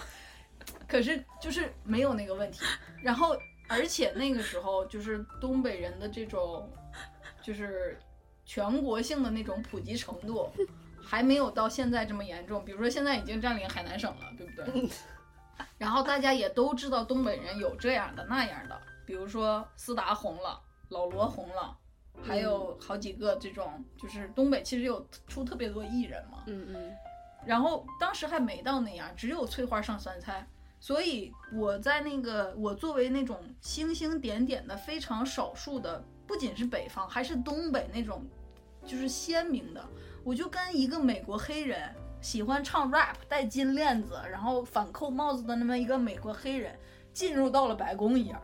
[0.87, 2.63] 可是就是没有那个问题，
[3.01, 3.35] 然后
[3.67, 6.71] 而且那个时候就是东北人的这种，
[7.41, 7.99] 就是
[8.45, 10.47] 全国性的那种普及程度，
[11.01, 12.63] 还没有到现在这么严重。
[12.63, 14.89] 比如说现在已经占领海南省了，对不对？
[15.77, 21.75] 然后大家也都知道东北人有这样的那样的，比如说思达红了，老罗红了。
[22.23, 26.91] 还有好几个这种，就是东北其实有出特别多艺人嘛，嗯嗯。
[27.45, 30.45] 然后当时还没到那样，只有翠花上酸菜，
[30.79, 38.25] 所以我在那个我作为那种星星点点的非常少数的，不仅是北方，还是东北那种，
[38.85, 39.85] 就是鲜明的，
[40.23, 41.89] 我就跟一个美国黑人
[42.19, 46.77] 喜欢唱 rap 戴金链子，然后反扣帽子的那么一个美国黑人
[47.13, 48.41] 进入到了白宫一样。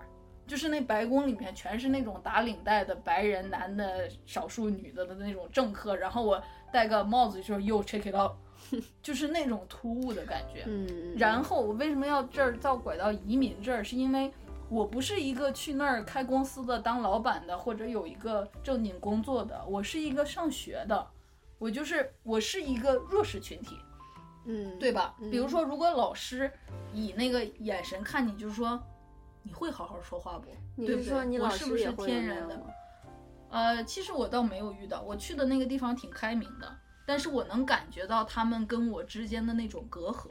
[0.54, 6.40] 就是那白宫里面全是那种打领带的白人男的、少数女的的那种政客，然后我
[6.72, 8.34] 戴个帽子就是又 check it out，
[9.02, 10.62] 就是那种突兀的感觉。
[10.68, 13.84] 嗯，然后我为什么要这儿造拐到移民这儿？
[13.84, 14.32] 是因为
[14.70, 21.08] 我不是一个去那儿开公司的、当老板的，或者有一个正经工作的，我是一个上学的，
[21.58, 23.80] 我就是我是一个弱势群体，
[24.46, 25.16] 嗯对吧？
[25.20, 26.52] 嗯比如说，如果老师
[26.94, 28.80] 以那个眼神看你，就是说
[29.44, 30.50] 你会好好说话不？
[30.76, 32.60] 你对不对是说你老我是不是天然的？
[33.50, 36.76] 呃，其实我倒没有遇到，我去的那个地方挺开明的，
[37.06, 40.30] 但是我能感觉到他们跟我之间的那种隔阂，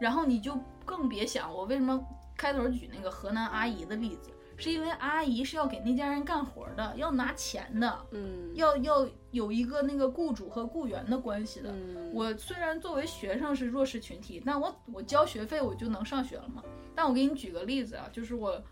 [0.00, 2.02] 然后你就更别想我为什么
[2.36, 11.70] 开头举那个河南阿姨的例子，是因为阿姨是要给那家人干活的，要拿钱的，嗯，要要有一个那个雇主和雇员的关系的。
[11.70, 16.62] 嗯，我虽然作为学生是弱势群体，但我我交学费我就能上学了嘛。
[16.94, 18.62] 但我给你举个例子啊，就是我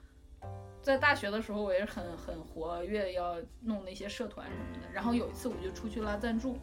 [0.80, 4.92] 在大学的时候，我也是很很活跃，要弄那些社团什么的。
[4.92, 6.58] 然后有一次我就出去拉赞助，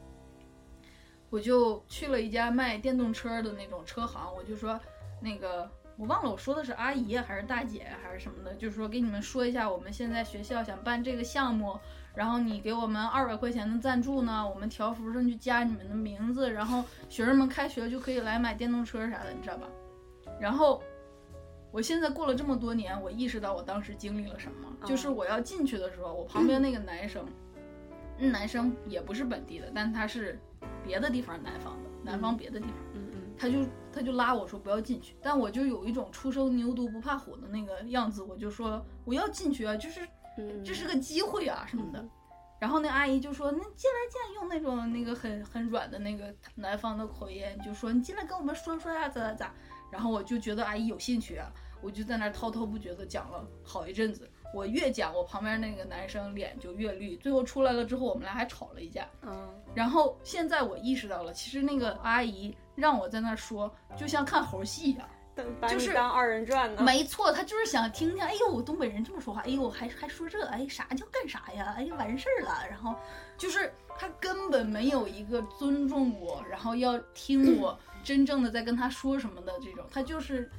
[1.30, 4.80] 我就去了一家卖电动车的那种车行，我就说
[5.22, 11.78] 那个我忘了我说的是阿姨还是大姐还是什么的，就是说给你们说一下，我们现在学校想办这个项目，
[12.16, 19.68] 然后你给我们二百块钱的赞助呢，我们条幅上就加你们的名字，然后学生们开学就可以来买电动车啥的，你知道吧？
[20.40, 20.82] 然后
[21.72, 27.26] 我现在过了这么多年，我意识到我当时经历了什么，就是我要进去的时候，我旁边那个男生，
[28.18, 30.40] 那男生也不是本地的，但他是
[30.84, 32.76] 别的地方南方的，南方别的地方。
[32.94, 33.60] 嗯嗯他就
[33.94, 40.02] 他就拉我说不要进去，但我就有一种初生牛犊不怕虎的那个样子，我就说我要进去啊，就是
[40.38, 42.06] 嗯，这是个机会啊什么的。
[42.60, 49.54] 然后那阿姨就说：“那进来进来，用那种那个很很软的那个南方的口音，就说你进来跟我们说说呀，咋咋咋。”
[49.92, 54.30] 然后我就觉得阿姨有兴趣啊，我就在那儿滔滔不绝的讲了好一阵子。
[54.52, 57.16] 我越讲，我旁边那个男生脸就越绿。
[57.18, 59.08] 最后出来了之后，我们俩还吵了一架。
[59.22, 65.08] 嗯然后现在我意识到了，其实那个阿姨让我在那儿说，就像看猴戏一样。
[65.70, 71.76] 就是当二人转呢，没错，他就是想听听，哎呦，东北人这么说话，哎呦，还还说这，哎，啥叫干啥呀？
[71.78, 72.68] 哎，完事儿了。
[72.70, 72.94] 然后
[73.38, 77.80] 就是他根本没有一个尊重我，然后要听我
[78.10, 80.50] 真正的在跟他说什么的这种，他就是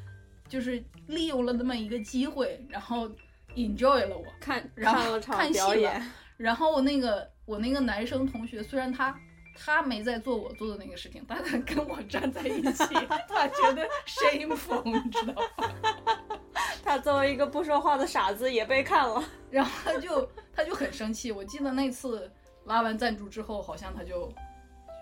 [0.48, 3.10] 就是利用了那么一个机会，然后
[3.56, 4.24] enjoy 了我。
[4.38, 6.00] 看然后看看戏了
[6.36, 9.18] 然后我那个我那个男生同学，虽然他
[9.56, 12.84] 他没在做我做的那个事情，但他跟我站在一起，
[13.28, 15.42] 他觉得 shameful，你知道吗？
[16.84, 19.20] 他作为一个不说话的傻子也被看了。
[19.50, 21.32] 然后他就他就很生气。
[21.32, 22.30] 我记得那次
[22.66, 24.32] 拉完赞助之后，好像他就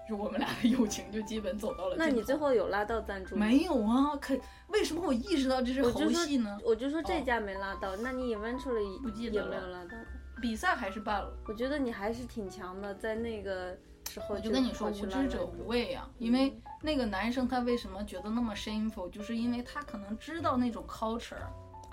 [0.08, 1.96] 就我们俩的友情就基本走到了。
[1.98, 3.44] 那你最后有拉到赞助吗？
[3.44, 4.16] 没有啊？
[4.16, 4.34] 可
[4.68, 6.58] 为什么我意识到这是猴我就说戏呢？
[6.64, 9.96] 我就说这哦家没拉到，那你 eventually 不记得了有没有拉到？
[10.40, 11.30] 比赛还是办了。
[11.46, 13.76] 我觉得你还是挺强的，在那个
[14.08, 21.34] 时候我就跟你说，无知者无畏呀、因为那个男生他为什么觉得那么 shameful，就是因为他可能知道那种 culture，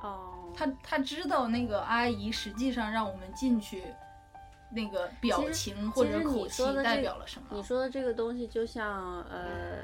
[0.02, 3.84] 哦，他他知道那个阿姨实际上让我们进去，
[4.76, 7.48] 那个表情或者你口气代表了什么。
[7.52, 9.80] 你说的这个东西，就像呃，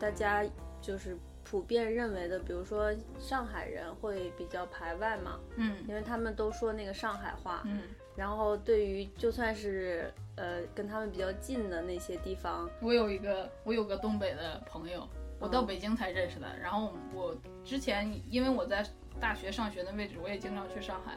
[0.00, 0.42] 大家
[0.80, 7.82] 就是普遍认为的，比如说上海人会比较排外嘛，嗯因为他们都说那个上海话，嗯
[8.16, 15.08] 然后对于就算是呃跟他们比较近的那些地方，我有一个我有个东北的朋友，
[15.38, 16.46] 我到嗯北京才认识的。
[16.58, 18.86] 然后我之前因为我在
[19.20, 21.16] 大学上学的位置，我也经常去上海。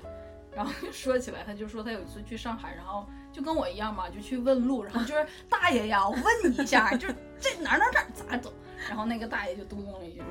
[0.55, 8.53] 然后说起来，他就说他有一次去上海，然后就跟我一样嘛，就去问路，然后就是大爷呀，我问你一下，就是这哪哪哪咋走？
[8.87, 10.21] 然后那个大爷就嘟囔了一句，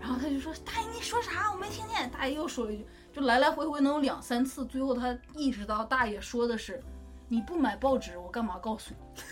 [0.00, 1.50] 然后他就说大爷你说啥？
[1.52, 2.10] 我没听见。
[2.10, 6.82] 大爷又说了一句，就来来回回能有两三次，最后他意识到大爷说的是
[7.28, 9.22] 你不买报纸，我干嘛告诉你？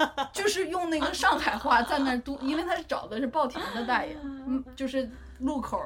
[0.32, 5.82] 就是用那个上海话在那嘟，因为他是找的是报亭的大爷，嗯，就是路口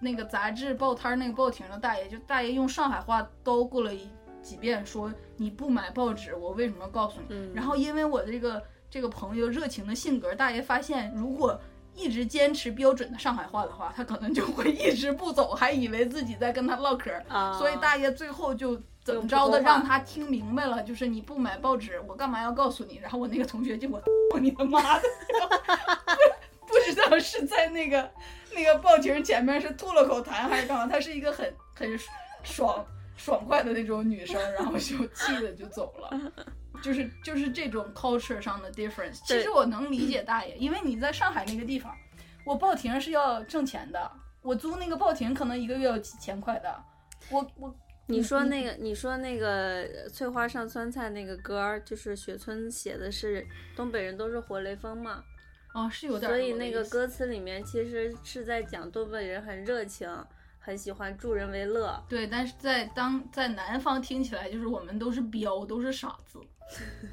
[0.00, 4.08] 那个杂志报摊儿那个报亭的大爷，就大爷用上海话叨咕了一
[4.42, 7.26] 几遍，说你不买报纸，我为什么要告诉你？
[7.28, 11.60] 嗯，然后因为我这个这个朋友热情的性格，大爷发现如果
[11.94, 22.96] 一直坚持标准的上海话的话，他可能就会一直不走，还以为自己在跟他唠嗑儿，啊，所以大爷最后就怎么着的让他听明白了，就是你不买报纸，我干嘛要告诉你？
[23.02, 23.88] 然后我那个同学就
[24.32, 25.02] 我你他妈的，
[26.66, 28.08] 不不知道是在那个
[28.54, 30.86] 那个报亭前面是吐了口痰还是干嘛？
[30.86, 31.98] 她是一个很很
[32.42, 32.84] 爽
[33.16, 36.32] 爽快的那种女生，然后就气的就走了。
[36.82, 41.94] 就是就是这种 culture 上的 difference，其实我能理解大爷，因为你在上海那个地方，
[42.46, 46.82] 我报亭是要挣钱的，我租那个报亭可能一个月要几千块的，
[47.28, 47.74] 我我
[48.06, 53.46] 你说那个，你说那个呃翠花上酸菜那个歌儿，就是雪村写的是
[53.76, 55.22] 东北人都是活雷锋嘛，
[55.72, 60.08] 哦是有点儿所以那个歌词里面其实是在讲东北人很热情，
[60.58, 62.02] 很喜欢助人为乐。
[62.08, 66.40] 对，但是在当在南方听起来就是我们都是彪，都是傻子。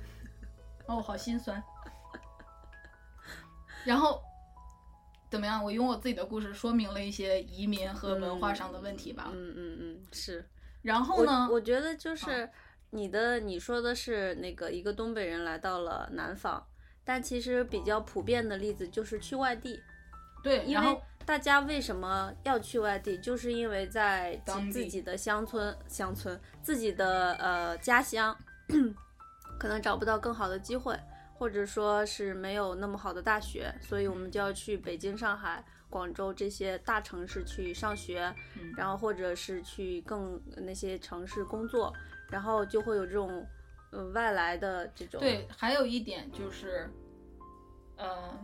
[0.87, 1.61] 哦，好心酸。
[3.85, 4.21] 然后
[5.29, 5.63] 怎么样？
[5.63, 9.29] 我用我自己的故事说明了一些移民和文化上的问题吧。
[9.33, 10.45] 嗯嗯嗯，是。
[10.81, 11.53] 然后呢我？
[11.55, 12.49] 我觉得就是
[12.89, 16.65] 你的你说的是那个一个东北人来到了南方，
[17.07, 19.81] 但其实比较普遍的例子就是去外地，
[20.43, 24.35] 对，因为大家为什么要去外地，就是因为在
[24.69, 28.37] 自己的乡村乡村自己的呃家乡，
[29.57, 30.99] 可能找不到更好的机会，
[31.33, 38.73] 或者说是没有那么好的大学，所以我们就要去北京、上海、广州这些大城市去上学，嗯。
[38.75, 41.93] 然后或者是去更那些城市工作，
[42.29, 43.47] 然后就会有这种
[43.97, 46.87] 呃外来的这种对，还有一点就是，
[47.95, 48.39] 呃，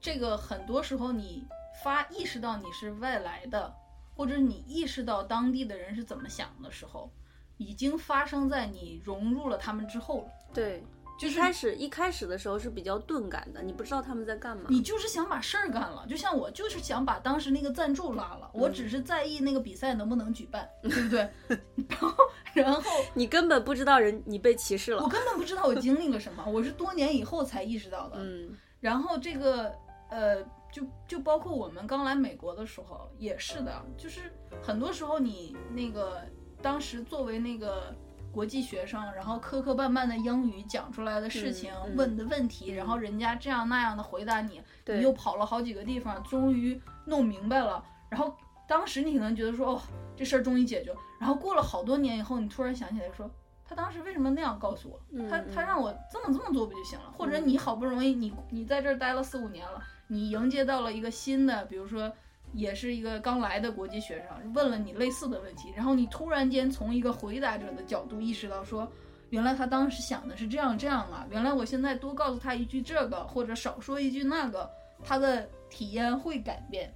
[0.00, 1.46] 这个很多时候你
[1.84, 3.72] 发意识到你是外来的，
[4.16, 7.08] 或者你意识到当地的人是怎么想的时候，
[7.56, 10.30] 已经发生在你融入了他们之后了。
[10.52, 10.82] 对。
[11.18, 14.64] 就是一开始一开始的时候是比较钝感的，你不知道他们在干嘛。
[14.68, 21.28] 你就是想把事儿干了，就像我就是想把当时那个赞助拉了，我只是在意那个比赛能不能举办，对不对？
[21.88, 22.14] 然后，
[22.54, 22.82] 然后
[23.14, 25.08] 你根本不知道人你被歧视了我。
[25.08, 28.16] 根本不知道我经历了什么， 我是多年以后才意识到的。
[28.20, 29.74] 嗯然后这个
[30.08, 30.40] 呃，
[30.72, 36.22] 就就包括我们刚来美国的时候也是的，就是很多时候你那个
[36.62, 37.92] 当时作为那个
[38.38, 48.32] 国际学生，然后磕磕绊绊的英语讲出来的事情、嗯嗯问的问题，然后人家这样那样的回答你，你又跑了好几个地方，终于弄明白了，然后
[48.68, 49.82] 当时你可能觉得说哦，
[50.16, 53.28] 这事儿终于解决了，然后过了好多年以后，你突然想起来说。
[53.64, 55.00] 他当时为什么那样告诉我？
[55.10, 57.12] 嗯他他嗯让我这么这么做不就行了？
[57.18, 62.10] 或者嗯你好不容易你你在这儿待了四五年了，你迎接到了一个新的，比如说
[62.52, 68.90] 也是一个刚来的国际学生，问了你类似的问题，然后你突然间从一个回答者的角度意识到说，
[69.30, 74.68] 原来他当时想的是这样这样啊，原来我现在多告诉他一句这个，或者少说一句那个，
[75.04, 76.92] 他的体验会改变。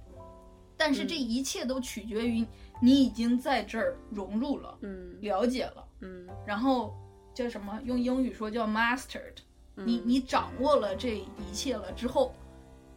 [0.75, 2.45] 但是这嗯一切都取决于
[2.81, 6.93] 你已经在这儿融入了、嗯了解了，嗯，然后
[7.33, 7.79] 叫什么？
[7.85, 9.37] 用英语说叫 mastered。
[9.75, 12.33] 你嗯你掌握了这一切了之后，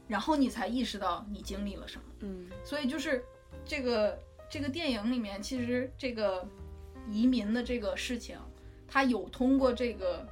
[0.09, 2.05] 然后你才意识到你经历了什么。
[2.27, 3.25] 嗯所以就是
[3.65, 4.19] 这个
[4.49, 6.47] 这个电影里面，其实这个
[7.09, 8.39] 移民的这个事情，
[8.89, 10.27] 它有通过这个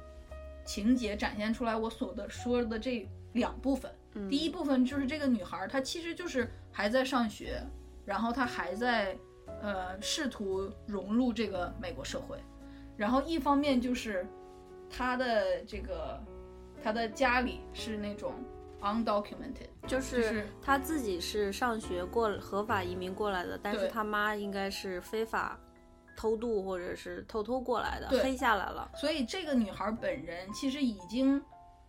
[0.65, 3.91] 情节展现出来我所的说的这两部分。
[4.13, 7.61] 嗯，第一部分就是这个女孩儿，她其实就是还在上学，
[8.05, 9.17] 然后她还在
[9.61, 12.37] 呃试图融入这个美国社会，
[12.97, 14.25] 然后一方面就是
[14.89, 16.23] 她的这个
[16.81, 18.33] 她的家里是那种
[18.85, 25.59] undocumented，就就是是他自己是上学过合法移民过来的，但是他妈应该是非法
[26.15, 28.89] 偷渡或者是偷偷过来的，黑下来了。
[28.95, 31.41] 所以这个女孩本人其实已经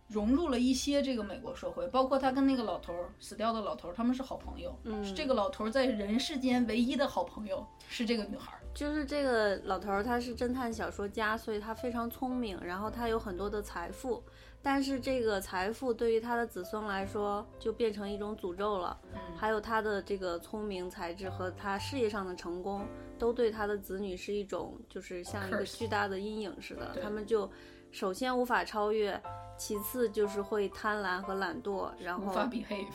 [0.07, 4.77] 融入了一些这个美国社会，包括她跟那个老头儿死掉的老头儿，他们是好朋友。
[4.83, 8.59] 嗯是这个老头儿在人世间唯一的好朋友是这个女孩儿。
[8.73, 14.23] 就是这个老头儿，他是侦探小说家，所以他非常聪明，然后他有很多的财富，
[14.61, 18.99] 但是这个财富对于他的子孙来说就变成一种诅咒了。
[19.13, 22.87] 嗯还有他的这个聪明才智和他事业上的成功，
[23.19, 27.49] 都对他的子女是一种就是像一个巨大的阴影似的，他们就
[27.91, 29.21] 首先无法超越，
[29.55, 32.87] 其次就是会贪婪和懒惰，然后无法 behave。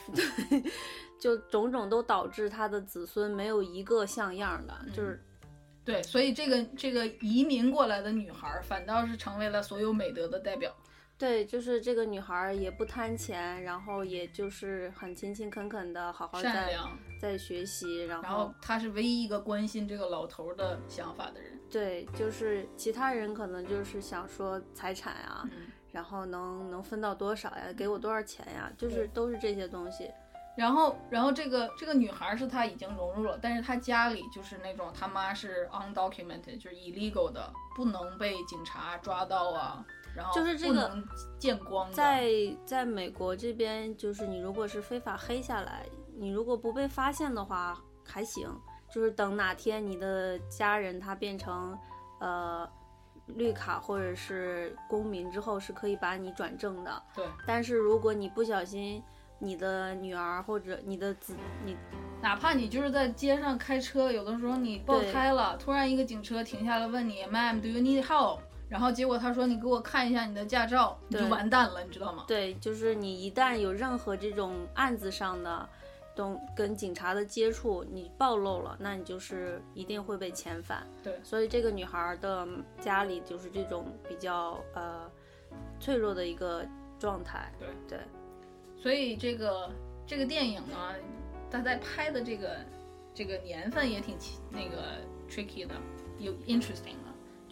[1.20, 5.24] 就种种都导致他的子孙没有一个像样的，就是
[5.84, 10.74] 对，所以这个这个移民过来的女孩儿，反倒是成为了所有美德的代表。
[11.22, 21.56] 对，就是这个女孩儿也不贪钱，然后也就是很勤勤恳恳的好好在善良，在学习，然后然后她是唯一一个关心这个老头儿的想法的人。
[21.70, 30.10] 对，就是其他人可能就是想说财产啊，嗯，然后能能分到多少呀，给我多少钱呀，就是都是这些东西。
[30.56, 40.96] 然后然后这个这个女孩儿是她已经融入了，但是她家里就是那种他妈是 undocumented，就是 illegal 的，不能被警察抓到啊，然后就是这个
[41.38, 41.94] 见光的。
[41.94, 42.30] 在
[42.64, 45.86] 在美国这边，就是你如果是非法黑下来，
[46.16, 48.48] 你如果不被发现的话还行，
[48.92, 51.78] 就是等哪天你的家人他变成
[52.20, 52.68] 呃
[53.26, 57.02] 绿卡或者是公民之后，是可以把你转正的。
[57.14, 59.02] 对，但是如果你不小心，
[59.38, 61.34] 你的女儿或者你的子
[61.64, 61.76] 你
[62.20, 68.38] 哪怕你就是在街上开车，有的时候你爆胎了，突然一个警车停下来问你，Ma'am，do you need help？
[68.72, 72.24] 然后结果他说你给我看一下你的驾照，你就完蛋了，你知道吗？
[72.26, 75.68] 对，就是你一旦有任何这种案子上的
[76.16, 80.86] 东跟警察的接触，你暴露了，那你就是一定会被遣返。
[81.02, 82.48] 对所以这个女孩儿的
[82.80, 85.10] 家里就是这种比较呃
[85.78, 86.64] 脆弱的一个
[86.98, 87.52] 状态。
[87.58, 87.98] 对对，
[88.82, 89.70] 所以这个
[90.06, 90.94] 这个电影呢，
[91.50, 92.56] 他在拍的这个
[93.12, 95.74] 这个年份也挺奇那个 tricky 的，
[96.18, 97.01] 有 interesting 的，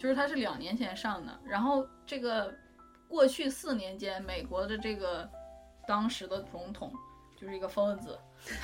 [0.01, 2.51] 就是它是两年前上的，然后这个
[3.07, 5.29] 过去四年间，美国的这个
[5.87, 6.91] 当时的总统
[7.39, 8.17] 就是一个疯子，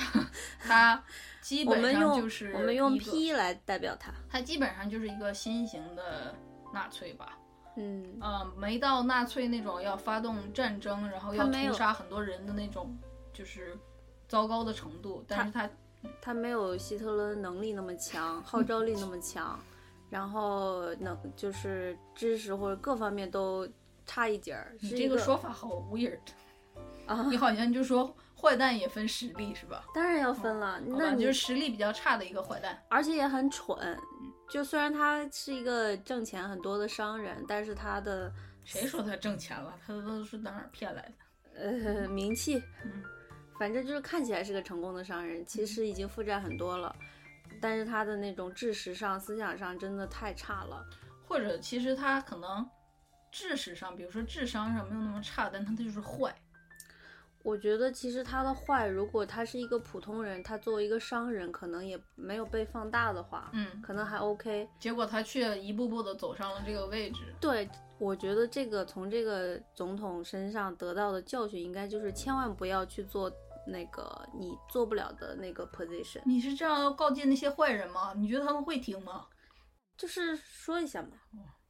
[0.59, 0.99] 他
[1.41, 4.11] 基本上就是我们用 P 来代表他。
[4.27, 6.33] 他基本上就是一个新型的
[6.73, 7.37] 纳粹吧。
[7.75, 12.97] 嗯，嗯，没到纳粹那种要发动战争，然后要屠杀很多人的那种，
[13.31, 13.77] 就是
[14.27, 15.23] 糟糕的程度。
[15.27, 15.69] 但是他
[16.19, 19.59] 他没有希特勒能力那么强，号召力那么强，
[20.09, 23.67] 然后能就是知识或者各方面都
[24.05, 24.75] 差一截儿。
[24.81, 26.19] 你这个说法好 weird，
[27.05, 29.83] 啊， 你好像就说坏蛋也分实力是吧？
[29.93, 30.73] 当然要分了。
[30.73, 32.81] 好那你就是实力比较差的一个坏蛋。
[32.89, 33.97] 而且也很蠢。
[34.49, 38.31] 就虽然他是一个挣钱很多的商人，但是他的
[38.63, 39.75] 谁说他挣钱了？
[39.85, 41.13] 他都是哪儿骗来的？
[41.59, 43.03] 呃名气，嗯
[43.59, 46.95] 反正就是看起来是个成功的商人，其实已经负债很多了。
[47.61, 50.85] 但是他的那种知识上、思想上真的太差了。
[51.27, 52.65] 或者其实他可能
[53.31, 56.33] 知识上，比如说智商上没有那么差，但他就是坏。
[57.43, 64.67] 我觉得其实他的坏，如果他是一个普通人，他作为一个商人，可能也没有被放大的话，嗯，可能还 OK。
[64.79, 67.33] 结果他却一步步的走上了这个位置。
[67.39, 73.31] 对，我觉得这个从这个总统身上得到的教训，应该就是千万不要去做
[73.67, 76.21] 那个你做不了的那个 position。
[76.25, 78.13] 你是这样要告诫那些坏人吗？
[78.17, 79.25] 你觉得他们会听吗？
[79.97, 81.09] 就是说一下嘛，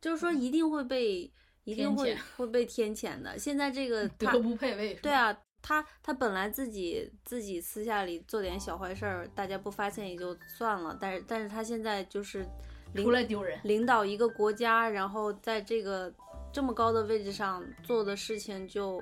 [0.02, 1.32] 就是说一定会被，
[1.64, 3.40] 一定会会被天谴的。
[3.40, 4.94] 现在这个他德不配位？
[4.96, 12.46] 对啊，他他本来自己自己私下里做点小坏事儿，大家不发现也就算了，但是但是他现在就是
[12.94, 13.60] 领出来丢人。
[13.64, 16.14] 领导一个国家，然后在这个
[16.52, 19.02] 这么高的位置上做的事情就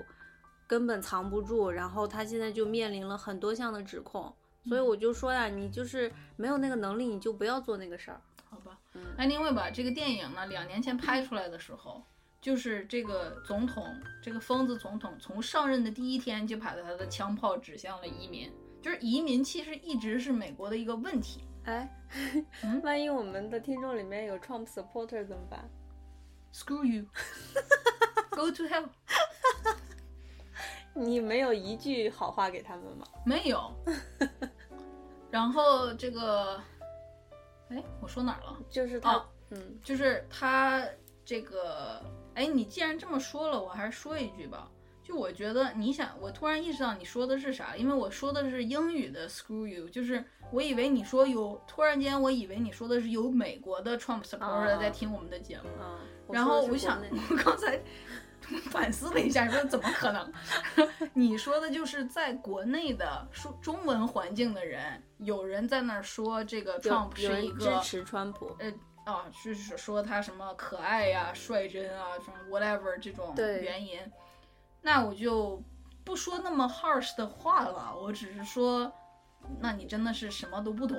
[0.68, 4.34] 根本藏不住，然后他现在就面临了很多项的指控，
[4.68, 8.22] 所以嗯我就说呀，你就是没有那个能力，你就不要做那个事儿。
[8.50, 12.02] 好吧嗯，安宁卫吧，这个电影呢，两年前拍出来的时候，
[12.40, 13.86] 就是这个总统，
[14.24, 18.52] 这个疯子总统从上任的第一天就把他的枪炮指向了移民，
[18.82, 21.44] 就是移民其实一直是美国的一个问题。
[21.66, 21.94] 哎，
[22.64, 25.70] 嗯万一我们的听众里面有 Trump supporter 怎么办
[26.54, 27.06] ？Screw you,
[28.32, 28.88] go to hell。
[30.96, 33.06] 你没有一句好话给他们吗？
[33.26, 33.72] 没有。
[35.30, 36.60] 然后这个，
[37.70, 38.58] 哎，我说哪儿了？
[38.70, 40.84] 就是他，哦嗯，就是他
[41.26, 42.02] 这个，
[42.34, 44.72] 哎，你既然这么说了，我还是说一句吧。
[45.04, 56.00] 就我觉得，你想，我突然意识到你说的是啥，因为我说的是英语的 “screw you”，就是我以为你说有，突然间我以为你说的是有美国的 Trump supporter 啊在听我们的节目，啊，
[56.32, 57.80] 然后我想我刚才
[58.72, 60.34] 反思了一下，说怎么可能？
[61.14, 68.72] 你说的就是在国内的说中文环境的人，有人在那儿说这个 Trump 是一个支持川普，呃
[69.06, 74.00] 啊，就是说他什么可爱呀、率真啊，什么 whatever 这种原因，
[74.82, 75.62] 那我就
[76.04, 78.92] 不说那么 harsh 的话了，我只是说。
[79.60, 80.98] 那你真的是什么都不懂，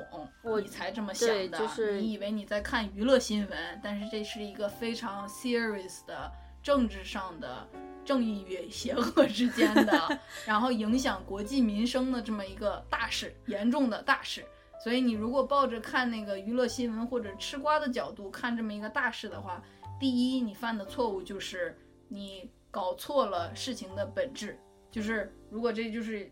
[0.63, 1.59] 你才这么想的。
[1.59, 6.31] 就是你以为你在看娱乐新闻，但是这是一个非常 serious 的
[6.67, 7.65] 政治上的
[8.05, 14.45] 正义与邪恶之间的， 然后影响国计民生的这么一个大事，严重的大事。
[14.83, 19.63] 所以你如果抱着看那个娱乐新闻或者吃瓜的角度看这么一个大事的话，
[20.01, 24.59] 第一，你犯的错误就是你搞错了事情的本质，
[24.91, 26.29] 就是如果这就是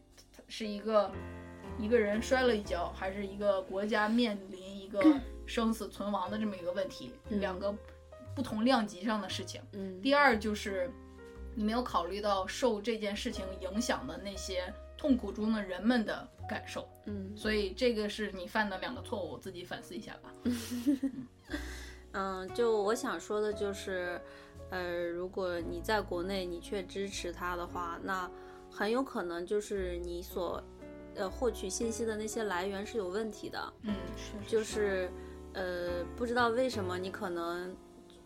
[0.48, 1.12] 是一个。
[1.76, 5.02] 一个人摔了一跤，还是一个国家面临一个
[5.44, 7.74] 生死存亡的这么一个问题，两个
[8.34, 9.60] 不同量级上的事情。
[9.72, 10.90] 嗯，第二就是
[11.54, 16.88] 你没有考虑到受这件事情影响的那些痛苦中的人们的感受。
[17.06, 20.32] 嗯，所以这个是你犯的两个错误，自己反思一下吧。
[22.12, 24.20] 嗯，就我想说的就是，
[24.70, 28.30] 呃，如果你在国内你却支持他的话，那
[28.70, 30.62] 很有可能就是你所。
[31.16, 33.72] 呃，获取信息的那些来源是有问题的。
[33.82, 35.08] 嗯，是就是，
[35.52, 37.72] 呃，不知道为什么你可能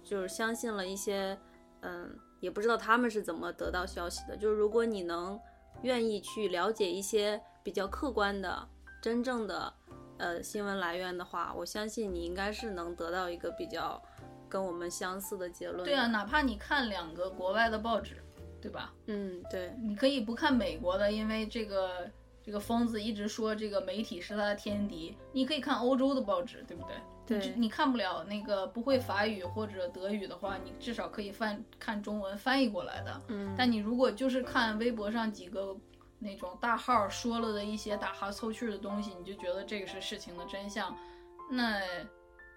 [0.08, 1.38] 就是相信了一些，
[1.82, 4.36] 嗯，也不知道他们是怎么得到消息的。
[4.36, 5.38] 就是如果你能
[5.82, 8.66] 愿意去了解一些比较客观的、
[9.02, 9.72] 真正的
[10.16, 14.02] 呃新闻来源的话，我相信你应该是能得到一个比较
[14.48, 15.84] 跟我们相似的结论。
[15.84, 18.16] 对啊，哪怕你看两个国外的报纸，
[18.60, 18.94] 对吧？
[19.06, 22.10] 嗯，对，你可以不看美国的，因为这个。
[22.40, 26.94] 这个疯子一直说这个媒体是他的天敌，你可以看欧洲的报纸，对不对？
[27.28, 33.22] 对，你看不了那个不会法语或者德语的话，你至少可以翻看中文翻译过来的。
[33.28, 35.76] 嗯，但你如果就是看微博上几个
[36.18, 40.96] 那种大号说了的一些打哈凑趣的东西，你就觉得这个是事情的真相，
[41.50, 41.80] 那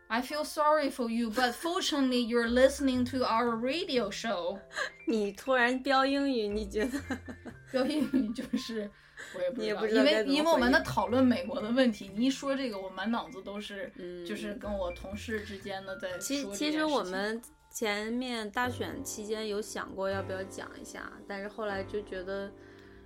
[0.07, 4.59] I feel sorry for you, but fortunately you're listening to our radio show。
[5.07, 6.99] 你突然飙英语，你觉得
[7.71, 8.91] 飙英语就是？
[9.35, 13.91] 我也不知道，因为因为我们在讨论美国的问题，你一说这个，我满脑子都是，
[14.27, 16.19] 就是跟我同事之间的在说。
[16.19, 22.51] 其其实我们前面大选期间有想过要不要讲一下，但是后来就觉得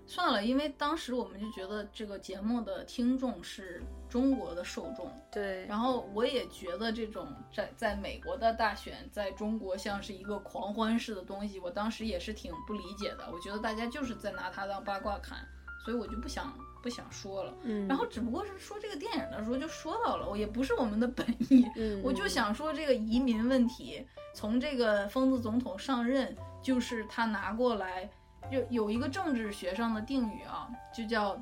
[0.07, 5.65] 算了，因为当时我们就觉得这个节目的听众是中国的受众，对。
[5.67, 13.27] 然后我也觉得这种在在美国的大选在中国像是一个狂欢式的东西，我当时也是挺不理解的。
[13.31, 15.47] 我觉得大家就是在拿它当八卦看。
[15.85, 28.09] 所以我就不想不想说了，嗯，然后只不过是说这个电影的时候就说到了，我也不是我们的本意，嗯，我就想说这个移民问题，从这个疯子总统上任，就是他拿过来，
[28.49, 31.39] 有有一个政治学上的定语啊，就叫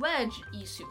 [0.00, 0.86] wedge issue，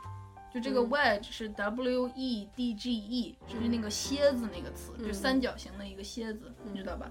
[0.53, 7.09] 就这个 wedge 是 w e d g e，就是那个蝎子那个词，就三角形的一个蝎子，你知道吧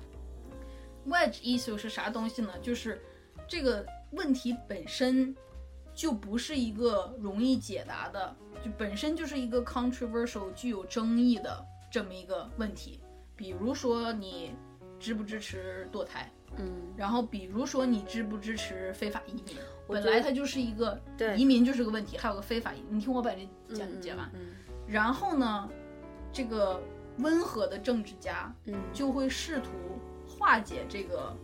[1.06, 2.52] ？wedge issue 是啥东西呢？
[2.60, 3.02] 就是
[3.46, 5.34] 这个问题本身。
[5.98, 8.32] 就不是一个容易解答的，
[8.64, 13.00] 就本身就是一个 controversial 具有争议的这么一个问题。
[13.34, 14.54] 比如说你
[15.00, 19.56] 支不支持堕胎，嗯，然后比如说你支不支持非法移民，
[19.88, 24.30] 本来它就是一个对移民就是个问题，还有个非法移民，你听我把这讲解完。
[24.34, 24.54] 嗯，
[24.86, 25.68] 然后呢，
[26.32, 26.80] 这个
[27.18, 29.70] 温和的政治家，嗯，就会试图
[30.28, 31.36] 化解这个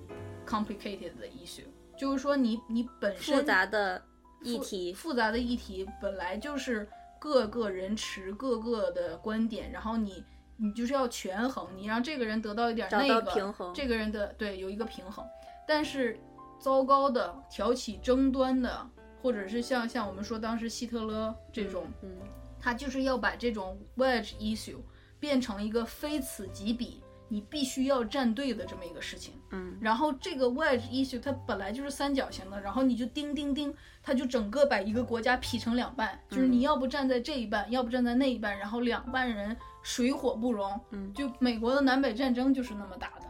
[0.46, 1.64] complicated 的 issue，
[1.98, 4.00] 就是说你你本身复杂的。
[4.44, 6.86] 议题复杂的议题本来就是
[7.18, 10.22] 各个人持各个的观点，然后你
[10.56, 15.24] 你就是要权衡，你让这个人得到一点那个平衡，这个人的对有一个平衡。
[15.66, 16.20] 但是
[16.60, 18.86] 糟糕的挑起争端的，
[19.22, 22.10] 或者是像像我们说当时希特勒这种，嗯，
[22.60, 24.78] 他就是要把这种 wedge issue
[25.18, 27.02] 变成一个非此即彼。
[27.28, 43.26] 你必须要站队的这么一个事情，嗯，然后这个 wedge issue 它本来就是三角形的，然后你就钉钉钉，它就整个把一个国家劈成两半，就是你要不站在这一半，要不站在那一半，然后两半人水火不容，嗯，就美国的南北战争就是那么打的，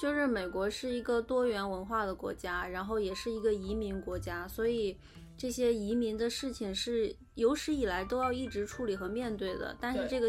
[0.00, 4.98] 就是美国是一个多元文化的国家，然后也是一个移民国家，所以
[5.36, 10.28] 这些移民的事情是有史以来都要一直处理和面对的，但是这个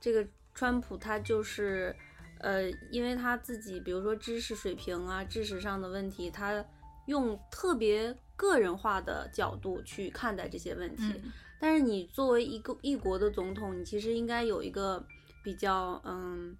[0.00, 1.94] 这个川普他就是。
[2.40, 6.64] 呃，因为他自己，比如说知识水平啊、知识上的问题，他
[7.06, 11.20] 用特别个人化的角度去看待这些问题。
[11.58, 15.02] 但是你作为一个一国的总统，你其实应该有一个
[15.42, 16.56] 比较，嗯，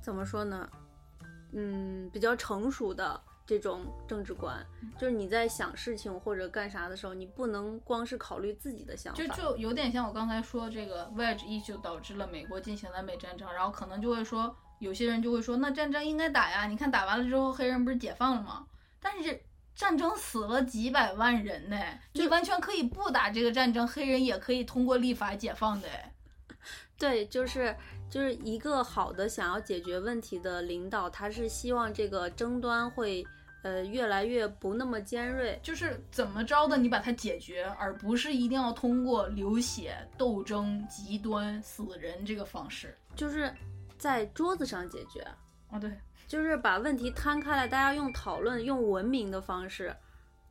[0.00, 0.68] 怎么说呢？
[1.52, 4.62] 嗯比较成熟的这种政治观，
[4.98, 18.66] 就是你在想事情或者干啥的时候，你不能光是考虑自己的想法，就就有点像我刚才说这个 wedge issue 导致了美国进行南北战争，然后可能就会说有些人就会说那战争应该打呀，你看打完了之后黑人不是解放了吗？
[19.00, 19.40] 但是
[19.74, 21.76] 战争死了几百万人呢，
[22.12, 25.88] 你完全可以不打这个战争，黑人也可以通过立法解放的。
[26.98, 27.76] 对，就是
[28.10, 33.24] 就是一个好的想要解决问题的领导，他是希望这个争端会
[33.62, 43.54] 呃越来越不那么尖锐，就是怎么着的你把它解决，而不是一定要通过流血、斗争、极端、死人这个方式，就是
[43.98, 45.20] 在桌子上解决。
[45.70, 45.90] 啊，对。
[46.26, 49.94] 就是把问题摊开来，大家用讨论、用文明的方式。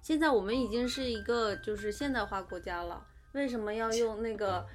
[0.02, 4.66] 现在我们已经是一个就是现代化国家了，为什么要用那个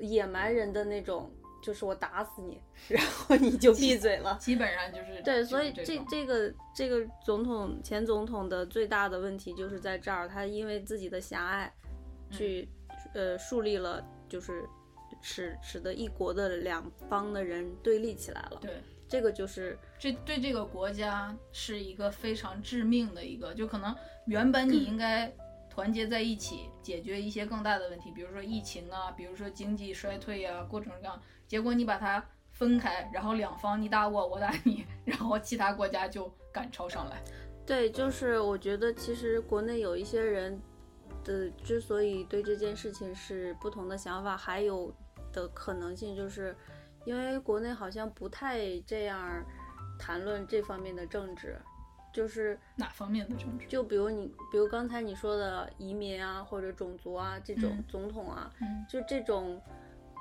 [0.00, 1.30] 野蛮人的那种？
[1.62, 2.58] 就是我打死你，
[2.88, 4.34] 然后你就闭嘴了。
[4.40, 11.70] 基本上就是对，所以这这个这个总统前总统的最大的问题就是在这儿，他因为自己的狭隘，
[12.30, 12.66] 去
[13.12, 14.66] 呃树立了就是
[15.20, 18.58] 使使得一国的两方的人对立起来了。
[18.60, 18.82] 对。
[19.08, 23.92] 这个就是这对这个国家是一个非常致命的一个，就可能
[24.26, 25.28] 原本你应该
[25.68, 37.20] 团结在一起解决一些更大的问题，比如说疫情啊，比如说经济衰退呀，各种各样，结果你把它分开，然后两方你打我，我打你， 然后其他国家就赶超上来。
[37.66, 40.60] 对，就是我觉得其实国内有一些人
[41.24, 44.94] 的之所以对这件事情是不同的想法，还有
[45.32, 46.56] 的可能性就是。
[47.06, 49.42] 因为国内好像不太这样
[49.98, 51.58] 谈论这方面的政治，
[52.12, 53.66] 就是哪方面的政治？
[53.66, 58.52] 就比如你，比如刚才你说的移民啊，或者种族啊，这种总统啊，
[58.86, 59.58] 就这种，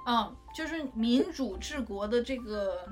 [0.05, 2.87] 啊，就是民主治国的这个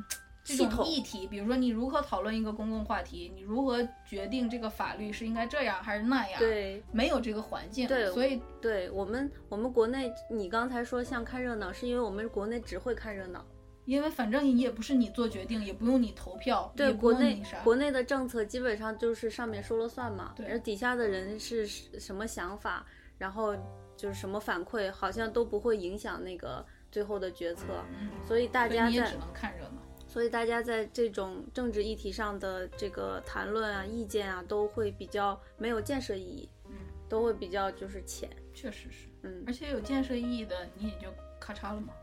[0.56, 1.28] 这种议题。
[1.28, 6.40] 比如说你如何讨论一个公共话题，你如何决定这个法律是应该这样还是那样？
[6.40, 13.46] 对，没有这个环境，对，所以对我们我们国内，你刚才说像看热闹，是因为我们国内只会看热闹。
[13.86, 22.86] 因为反正也不是你做决定，也不用你投票，对国内国内的政策基本上就是上面说了算嘛，对，而底下的人是什么想法，
[23.18, 23.56] 然后
[23.96, 27.64] 就是什么反馈，好像都不会影响那个最后的决策，
[27.98, 29.82] 嗯所以大家在只能看热闹，
[30.18, 36.72] 所以大家在这种政治议题上的这个谈论啊、意见啊，都会比较没有建设意义，嗯，
[37.08, 41.94] 都会比较就是浅，确实是，嗯，而且有建设意义的，你也就咔嚓了嘛，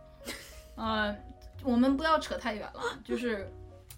[0.76, 1.16] 呃。
[1.64, 3.50] 我们不要扯太远了，就是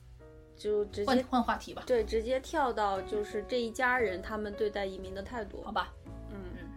[0.56, 1.82] 就直接换换话题吧。
[1.86, 5.92] 对，直接跳到就是这一家人他们对待移民的态度，好吧？
[6.30, 6.68] 嗯嗯。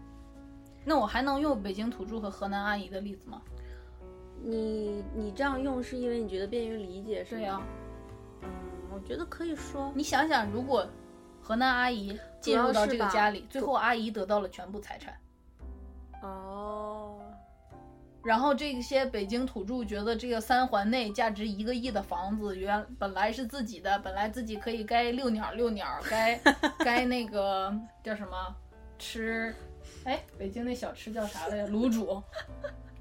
[0.84, 3.42] 那我还能用北京土著和河南阿姨的例子吗？
[4.44, 7.62] 你你这样用是因为你觉得便于理解，是对呀。
[8.42, 8.50] 嗯，
[8.94, 9.92] 我觉得可以说。
[9.96, 10.88] 你想想，如果
[11.42, 15.14] 河南阿姨进入到这个家里，最后阿姨得到了全部财产。
[16.22, 17.20] 哦。
[18.22, 26.38] 然后这些北京土著觉得这个三环内价值一个亿的房子原本来是自己的，本来自己可以该遛鸟遛鸟，该
[26.84, 27.74] 该那个
[28.04, 28.56] 叫什么
[29.00, 29.56] 吃，
[30.04, 31.70] 哎，北京那小吃叫啥来着？
[31.70, 32.22] 卤煮，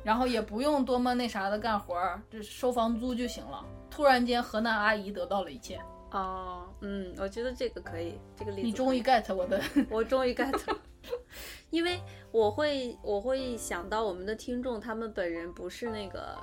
[0.02, 3.64] 然后也不用多么那啥的干活儿，这收房租就行了。
[3.90, 5.80] 突然间，河南阿姨得到了一切。
[6.10, 8.66] 哦，嗯，我觉得这个可以，这个例子。
[8.66, 10.78] 你终于 get 我的， 我终于 get 了。
[11.70, 16.34] 因为我会我会想到我们的听众，他们本人不是那个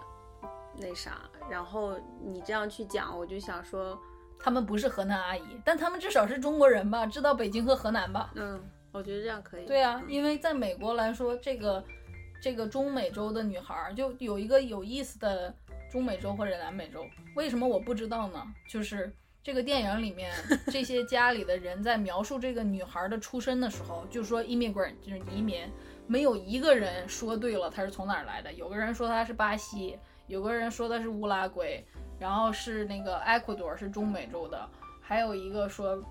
[0.77, 3.97] 那啥，然后你这样去讲，我就想说，
[4.37, 8.31] 他们不是河南阿姨，但他们至少是中国人吧，知道北京和河南吧？
[8.35, 9.65] 嗯，我觉得这样可以。
[9.65, 11.83] 对啊，因为在美国来说，这个
[12.41, 15.53] 这个中美洲的女孩就有一个有意思的
[15.91, 17.05] 中美洲或者南美洲，
[17.35, 18.45] 为什么我不知道呢？
[18.69, 19.11] 就是。
[19.45, 20.33] 这个电影里面，
[20.73, 25.71] 这些家里的人在描述这个女孩的出身的时候，就说 immigrant 就是移民，
[26.07, 28.51] 没有一个人说对了她是从哪儿来的。
[28.53, 31.85] 有个人说她是巴西，有个人说她是乌拉圭，
[32.17, 34.67] 然后是那个埃克多尔是中美洲的，
[34.99, 36.03] 还有一个说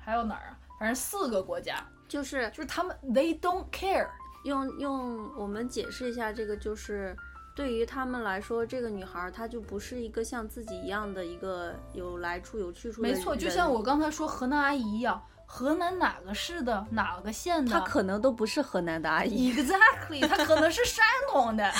[0.00, 0.58] 还有哪儿啊？
[0.78, 4.08] 反正四个国家，就是就是他们 they don't care。
[4.44, 7.16] 用用我们解释一下这个就是。
[7.52, 13.02] 对于他们来说，这个女孩她就不是一个像自己一样的一个有来处有去处。
[13.02, 19.52] 没错，就像我刚才说河南阿姨一样，河南哪个市的哪个县的，她可能都不是河南的阿姨。
[19.52, 21.70] Exactly，她可能是山东的。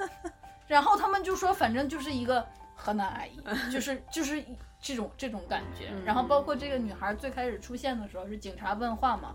[0.66, 2.42] 然后他们就说，反正就是一个
[2.74, 3.38] 河南阿姨，
[3.70, 4.42] 就是就是
[4.80, 5.92] 这种这种感觉。
[6.06, 9.34] 然后包括这个女孩最开始出现的时候是警察问话嘛，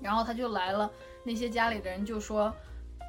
[0.00, 0.88] 然后她就来了，
[1.26, 2.54] 那些家里的人就说。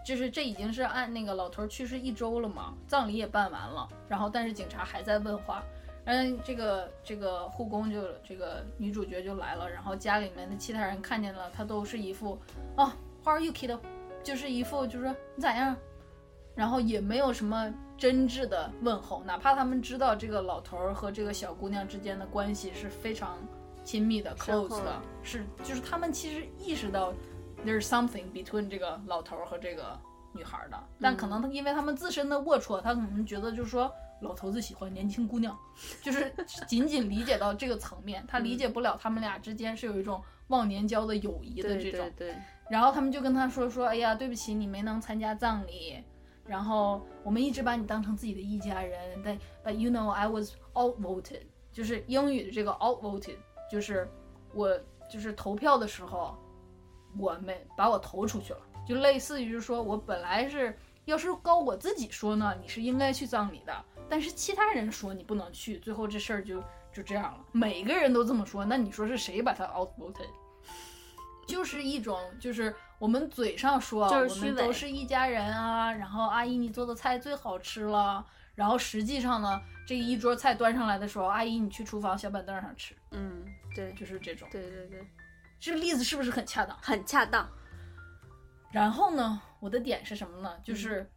[0.06, 5.62] 就是这已经是按那个老头去世一周了嘛，葬礼也办完了，然后但是警察还在问话，
[6.06, 12.40] 然后这个这个护工就这个女主角就来了，然后家里面的其他人看见了，她都是一副
[12.78, 12.90] 哦
[13.22, 13.80] ，How are you, kiddo？
[14.24, 15.76] 就是一副就是说你咋样，
[16.56, 23.38] 然后也没有什么真挚的问候，哪怕他们知道这个老头儿和这个小姑娘之间的关系是非常
[23.84, 27.14] 亲密的 close 的的，是就是他们其实意识到
[27.66, 30.00] there's something between 这个老头儿和这个
[30.34, 33.92] 女孩儿的，但可能他因为他们自身的龌龊，他可能觉得就是说
[34.22, 35.58] 老头子喜欢年轻姑娘，
[36.02, 36.34] 就是
[36.68, 42.12] 仅仅理解到这个层面，他理解不了他们俩之间是有一种忘年交的友谊的这种。
[42.16, 42.32] 对。
[42.32, 42.36] 对，
[42.70, 46.04] 然后他们就跟他说说，哎呀，对不起，你没能参加葬礼，
[46.46, 51.42] 然后我们一直把你当成自己的一家人，但 but you know I was outvoted，
[51.72, 53.38] 就是英语的这个 outvoted，
[53.72, 54.10] 就是
[54.54, 54.78] 我
[55.10, 56.36] 就是投票的时候，
[57.18, 66.62] 我们把我投出去了，就类似于说我本来是要是告我自己说呢，你是应该去葬礼的，但是其他人说你不能去，最后这事儿就
[66.94, 70.28] 就这样了，每个人都这么说，那你说是谁把他 outvoted？
[71.48, 83.94] 就是一种，就是我们嘴上说就是我们都是一家人啊，然后阿姨你做的菜最好吃了，然后实际上呢，这一桌菜端上来的时候，阿姨你去厨房小板凳上吃，嗯，对。
[83.94, 84.46] 就是这种。
[84.52, 85.08] 对对对，
[85.60, 86.78] 这个例子是不是很恰当？
[86.82, 87.48] 很恰当。
[88.72, 90.54] 然后呢，我的点是什么呢？
[90.64, 91.10] 就是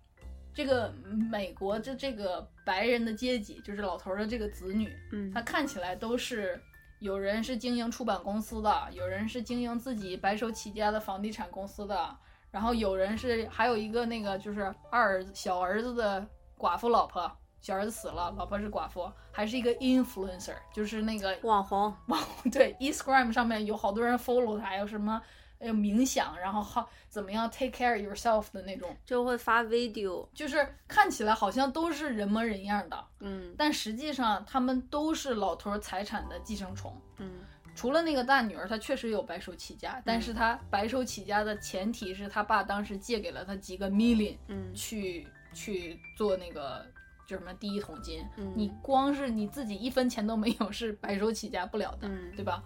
[0.55, 0.93] 这个
[1.31, 6.61] 美国的这个白人的阶级，就是老头儿的这个子女，嗯他看起来都是
[7.01, 12.17] 有人是经营出版公司的，有人是经营自己白手起家的房地产公司的，
[12.51, 16.27] 然后有人是还有一个那个就是二儿子小儿子的
[16.57, 17.31] 寡妇老婆，
[17.61, 25.21] 小儿子死了，老婆是寡妇，还是一个 influencer，就是那个网红，网红对 Instagram 上面有好多人 follow 他，有什么
[25.59, 36.99] 呃冥想，然后好怎么样 take care yourself 的那种，就会发 video，就是看起来好像都是人模人样的，嗯但实际上他们都是老头儿财产的寄生虫。
[37.19, 37.41] 嗯
[37.77, 46.85] 除了那个大女儿，她确实有白手起家，但是她白手起家的前提是她爸当时借给了她几个 million 嗯去去做那个
[47.31, 48.27] 叫什么第一桶金。
[48.37, 52.63] 嗯你光是你自己一分钱都没有，是白手起家不了的，嗯对吧？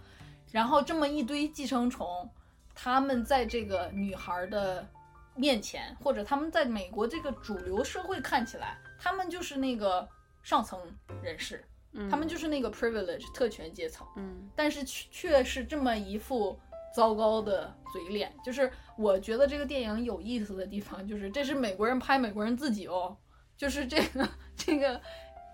[0.51, 2.29] 然后这么一堆寄生虫，
[2.75, 4.87] 他们在这个女孩的
[5.35, 10.09] 面前，或者他们在美国这个主流社会看起来，他们就是那个
[10.43, 10.81] 上层
[11.21, 14.07] 人士，嗯，他们就是那个 privilege 特权阶层。
[14.17, 16.57] 嗯但是却却是这么一副
[16.95, 18.33] 糟糕的嘴脸。
[18.45, 23.17] 就是我觉得这个电影有意思的地方，就是这是美国人拍美国人自己哦，
[23.57, 25.01] 就是这个这个，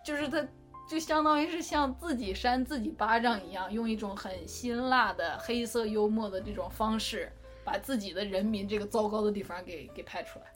[0.05, 0.47] 就是他
[0.89, 7.31] 就相当于是像自己扇自己巴掌一样，用一种很辛辣的黑色幽默的这种方式，
[7.65, 10.47] 把自己的人民这个糟糕的地方给给拍出来。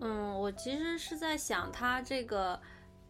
[0.00, 2.60] 嗯，我其实是在想他这个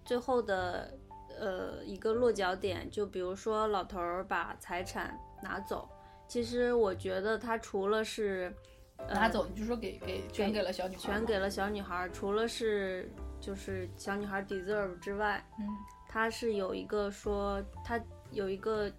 [0.05, 0.97] 最后的
[1.39, 5.89] 呃一个落脚点，就比如说老头儿把财产拿走，
[6.29, 8.55] 其实我觉得他除了是、
[8.99, 13.11] 呃、拿走你就说给给全给了小女孩，全给了小女孩儿，除了是
[13.43, 15.67] 就是小女孩儿 deserve 之外，嗯。
[16.09, 17.99] 他是有一个说他
[18.33, 18.93] 有一个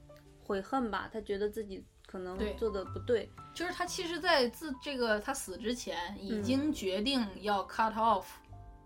[0.44, 8.26] 悔恨吧，他觉得自己可能对做的不对，就是他其实在自这个他死之前已嗯经决定要 cut off，、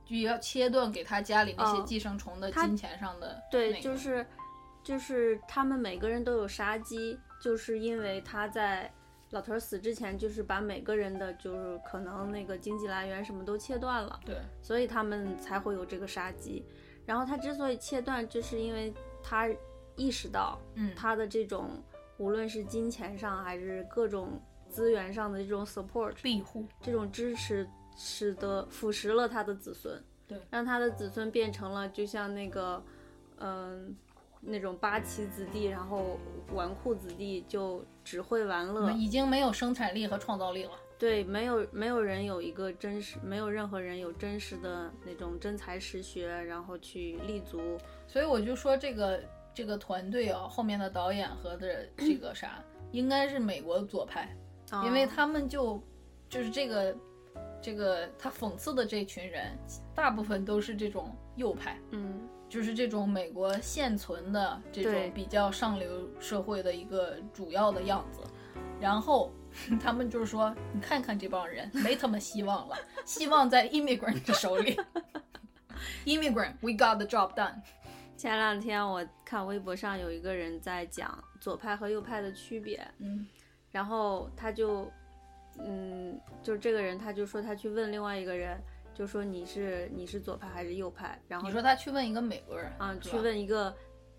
[0.06, 4.28] 就要切断给他家里那些哦寄生虫的金钱上的、对，那个就是
[4.84, 8.92] 就是他们每个人都有杀机，就是因为他在
[9.32, 16.64] 老头儿死之前，就是把每个人的就是可能那个经济来源什么都切断了，对所以他们才会有这个杀机。
[17.06, 19.50] 然后他之所以切断，就是因为他
[19.96, 21.72] 意识到嗯他的这种
[22.18, 32.84] 无论是金钱上还是各种资源上的这种 support，庇护，这种支持使得腐蚀了他的子孙，对让他的子孙变成了就像那个，
[33.40, 33.96] 嗯、
[34.42, 36.18] 那种八旗子弟，然后
[36.54, 40.72] 纨绔子弟就只会玩乐，已经没有生产力和创造力了。
[41.00, 47.78] 对，没有没有人有一个真实，没有任何人有真实的那种真才实学，然后去立足，
[48.08, 49.20] 所以我就说这个
[49.54, 54.36] 这个团队啊，后面的导演和的这个啥，应该是美国左派，
[54.86, 55.80] 因为啊他们就
[56.28, 56.96] 就是这个
[57.62, 59.56] 这个他讽刺的这群人，
[59.94, 68.22] 大部分都是这种右派，嗯就是这种美国现存的这种比较上流社会的一个主要的样子。
[68.80, 69.32] 然后
[69.82, 72.76] 他们就是说，你看看这帮人，没他妈希望了，
[73.06, 74.80] 希望在 immigrant 的手里。
[76.06, 77.56] immigrant, we got the job done。
[78.16, 83.28] 前两天我看微博上有一个人在讲左派和右派的区别，嗯
[83.72, 84.92] 然后他就，
[85.60, 88.60] 嗯，就这个人他就说他去问另外一个人，
[88.98, 91.22] 就说你是你是左派还是右派？
[91.28, 93.70] 然后你说他去问一个美国人啊，去问一个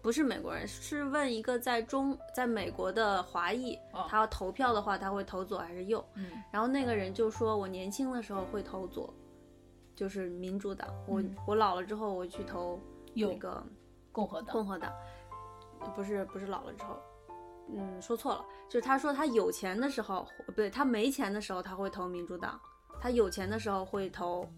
[0.00, 6.02] 不不是美国人，是问一个在中在美国的华裔，哦他要投票的话，他会投左还是右？
[6.14, 9.12] 嗯然后那个人就说，我年轻的时候会投左，
[9.96, 10.88] 就是民主党。
[11.08, 12.80] 我、嗯我老了之后，我去投
[13.14, 13.60] 那个
[14.12, 14.92] 共和党共和党，
[15.96, 16.96] 不是不是老了之后，
[17.74, 22.58] 嗯，说错了，就是他说他有钱的时候，不对，他没钱的时候他会投民主党，
[23.00, 24.48] 他有钱的时候会投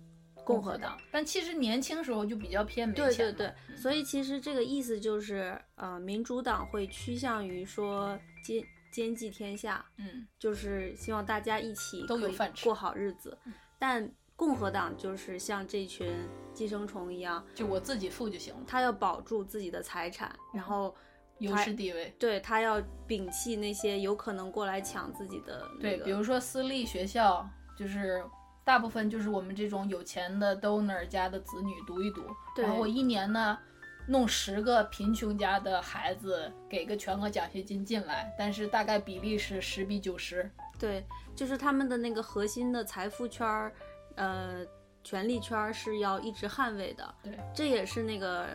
[0.45, 13.53] 共和党。，但其实年轻时候就比较偏没钱对对嘛对，所以其实这个意思就是，呃，民主党会趋向于说兼兼济天下，嗯就是希望大家一起都有饭吃过好日子嗯。
[13.78, 16.11] 但共和党就是像这群
[16.55, 20.95] 寄生虫一样，就我自己富就行了，他要保住自己的财产，然后
[21.38, 22.14] 优势地位。
[22.18, 26.05] 对他要摒弃那些有可能过来抢自己的那对，个。
[26.05, 27.47] 比如说私立学校，
[27.78, 28.24] 就是
[28.65, 32.23] 大部分就是我们这种有钱的 donor 家的子女读一读，
[32.57, 33.59] 然后我一年呢
[34.07, 40.49] 弄十个贫穷家的孩子，给个全额奖学金进来，但是大概比例是十比九十。
[40.79, 41.05] 对，
[41.35, 43.73] 就是他们的那个核心的财富圈儿，
[44.15, 44.65] 呃，
[45.03, 47.15] 权力圈儿是要一直捍卫的。
[47.23, 48.47] 对，这也是那个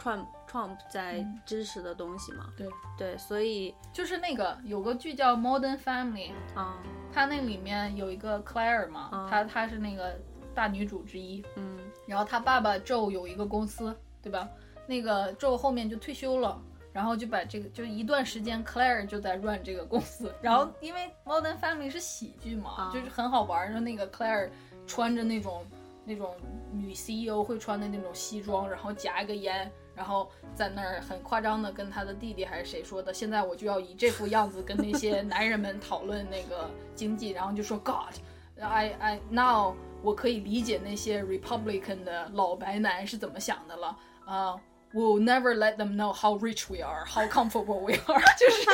[0.00, 2.52] Trump Trump 在嗯支持的东西嘛。
[2.56, 6.78] 对对，所以就是那个有个剧叫《Modern Family》，啊，
[7.12, 10.18] 它那里面有一个 Claire 嘛，嗯她她是那个
[10.54, 14.48] 大女主之一，嗯然后她爸爸 Joe 有一个公司，对吧？
[14.86, 16.58] 那个 Joe 后面就退休了，
[16.92, 20.34] 然后就把这个就一段时间 Claire 就在 run 这个公司。
[20.40, 23.66] 然后因为 Modern Family 是喜剧嘛，啊就是很好玩儿。
[23.66, 24.48] 然后那个 Claire
[24.86, 25.62] 穿着那种
[26.06, 26.34] 那种
[26.72, 29.70] 女 CEO 会穿的那种西装，然后夹一个烟。
[29.98, 44.60] 然后在那儿很夸张的跟他的弟弟还是谁说的，现在我就要以这副样子跟那些男人们讨论那个经济，然后就说 God，I I now 我可以理解那些 Republican 的老白男是怎么想的了啊。
[44.98, 48.20] We'll never let them know how rich we are, how comfortable we are.
[48.36, 48.64] 就是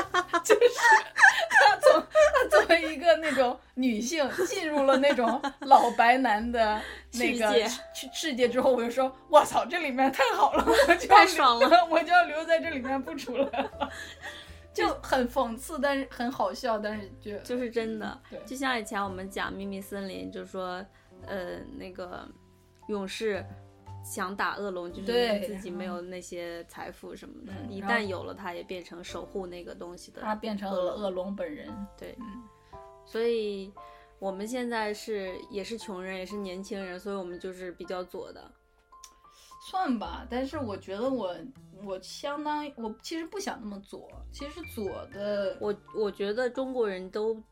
[0.43, 0.71] 就是
[1.51, 6.81] 他从他作为一个那种女性进入了那种老白男的
[7.13, 7.69] 那个世界。
[7.69, 13.91] 世世界之后，我就说，我操，这里面太好了， 我就太爽了，我就要留在这里面不出来了，
[14.73, 18.19] 就很讽刺，但是很好笑，但是就就是真的。
[18.31, 18.41] 对。
[18.47, 20.83] 就像以前我们讲《秘密森林》，就说，
[21.27, 22.27] 呃，那个
[22.89, 23.45] 勇士
[24.05, 30.21] 想打恶龙，就是自己没有那些财富什么的，一旦有了，他也变成守护那个东西的。
[30.21, 31.69] 他变成了恶龙本人。
[31.99, 32.43] 对，嗯
[33.07, 33.73] 所以
[34.19, 38.51] 我们现在是也是穷人，也是年轻人，所以我们就是比较左的。
[39.71, 41.35] 算吧，但是我觉得我
[41.83, 47.43] 我相当于我其实不想那么左，其实左的我我觉得中国人都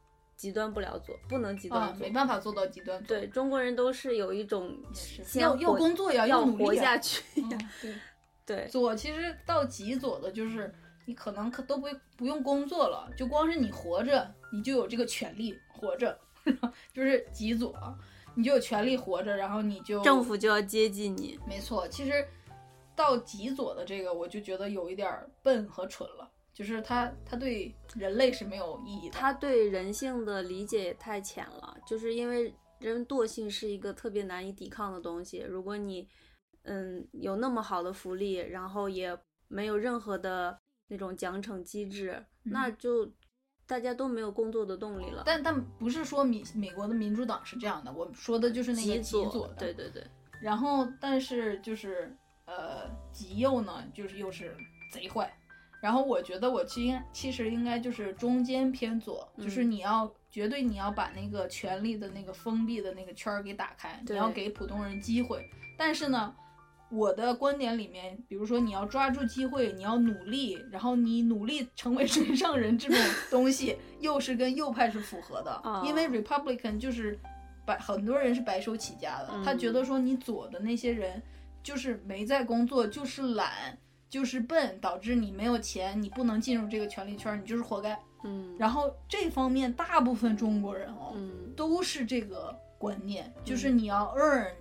[0.43, 1.97] 极端不了左，不能极端。
[2.01, 7.23] 没办法做到极端左，对中国人都是有一种先要要工作要，要活努力呀下去。
[7.37, 7.49] 嗯
[7.81, 7.95] 对，
[8.45, 10.75] 对左其实到极左的就是
[11.07, 11.87] 你可能可都不
[12.17, 16.19] 不用工作了，就光是你活着，你就有这个权利活着，
[16.93, 17.73] 就是极左，
[18.35, 21.39] 你就有权利活着，然后你就政府就要接济你。
[21.47, 22.27] 没错，其实
[22.97, 29.19] 到极左的这个，我就觉得有一点儿笨和蠢了，就是他他对人类是没有意义的。
[29.19, 35.39] 他对人性的理解也太浅了，就是因为人惰性是一个特别难以抵抗的东西。
[35.39, 36.07] 如果你
[36.65, 39.17] 嗯有那么好的福利，然后也
[39.49, 43.11] 没有任何的那种奖惩机制，那就
[43.67, 45.23] 大家都没有工作的动力了。
[45.25, 49.55] 但但不是说美美国的民主党是这样的，我说的就是那个极左，左的。
[49.55, 50.05] 对对对，
[50.41, 54.55] 然后但是就是呃极右呢，就是又是
[54.93, 55.35] 贼坏。
[55.83, 65.45] 然后我觉得我其应其实应该就是中间偏左，就是嗯你要绝对你要把那个权力的那个封闭的那个圈儿给打开，你要给普通人机会。
[65.77, 66.33] 但是呢，
[66.89, 72.97] 我的观点里面，比如说你要抓住机会，你要努力，然后你努力成为水上人这种
[73.29, 77.19] 东西，又是跟右派是符合的，哦因为 Republican 就是
[77.67, 81.21] 白很多人是白手起家的，他觉得说你左的那些人
[81.61, 83.77] 就是没在工作，就是懒。
[84.13, 87.99] 就是笨，导致你没有钱，你不能进入这个权力圈，你就是活该。
[88.25, 88.55] 嗯。
[88.59, 91.51] 然后这方面，大部分中国人哦，嗯。
[91.57, 94.53] 都是这个观念，就是你要 earn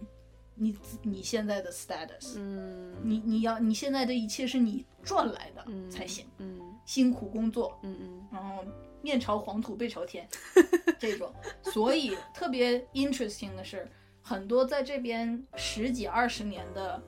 [0.56, 2.95] 你你现在的 status，、嗯。
[3.03, 6.57] 你你要你现在的一切是你赚来的嗯才行，嗯。
[6.86, 8.28] 辛苦工作，嗯嗯。
[8.32, 8.64] 然后
[9.02, 10.26] 面朝黄土背朝天
[10.98, 11.30] 这种，
[11.64, 13.86] 所以特别 interesting 的是，
[14.22, 17.03] 很多在这边十几二十年的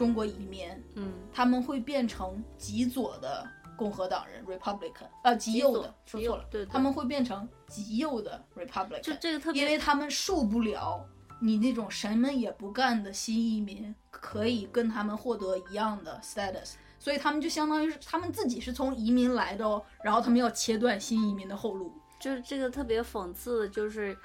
[0.00, 3.46] 中国移民，嗯，他们会变成极左的
[3.76, 6.72] 共和党人 Republican，呃，极右的，右说错了，对对。
[6.72, 11.06] 他们会变成极右的 Republican，就这个特别因为他们受不了
[11.38, 21.92] 你那种什么也不干的新移民可以跟他们获得一样的 status，所以他们就相当于是他们自己是从移民来的哦，然后他们要切断新移民的后路。
[22.18, 24.16] 就是这个特别讽刺的，就是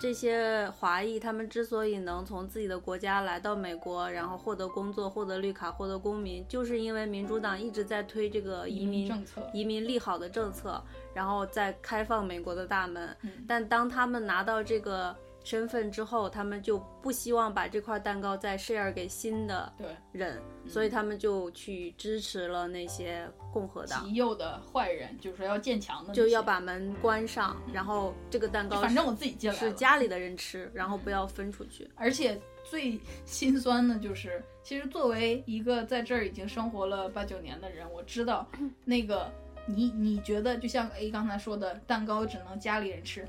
[0.00, 10.82] 这些华裔他们之所以能从自己的国家来到美国，然后获得工作、获得绿卡、获得公民，就是因为民主党一直在推这个移民政策，移民利好的政策，
[11.12, 13.14] 然后再开放美国的大门。
[13.20, 15.14] 嗯但当他们拿到这个
[15.50, 24.04] 身份之后，他们就不希望把这块蛋糕再 share 给新的对人，所以他们就去支持了那些共和党。
[24.04, 31.90] 极右的坏人，就是说要建墙的，就要把门关上，然后这个蛋糕反正我自己进来是家里的人吃，然后不要分出去。
[31.96, 38.46] 而且最心酸的就是，其实作为一个在这儿已经生活了八九年的人，我知道
[38.84, 39.28] 那个
[39.66, 43.26] 你你觉得就像 A 刚才说的，蛋糕只能家里人吃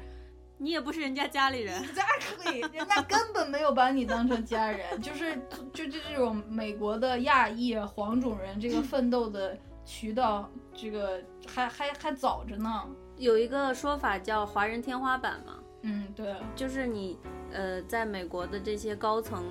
[0.61, 5.35] 你也不是人家家里人，，exactly，人家根本没有把你当成家人，就是
[5.73, 12.87] 就就这种美国的亚裔啊黄种人这个奋斗的渠道，这个还还还早着呢。
[13.17, 17.17] 有一个说法叫“华人天花板”嘛，嗯，对，就是你
[17.51, 19.43] 呃，在美国的这些高层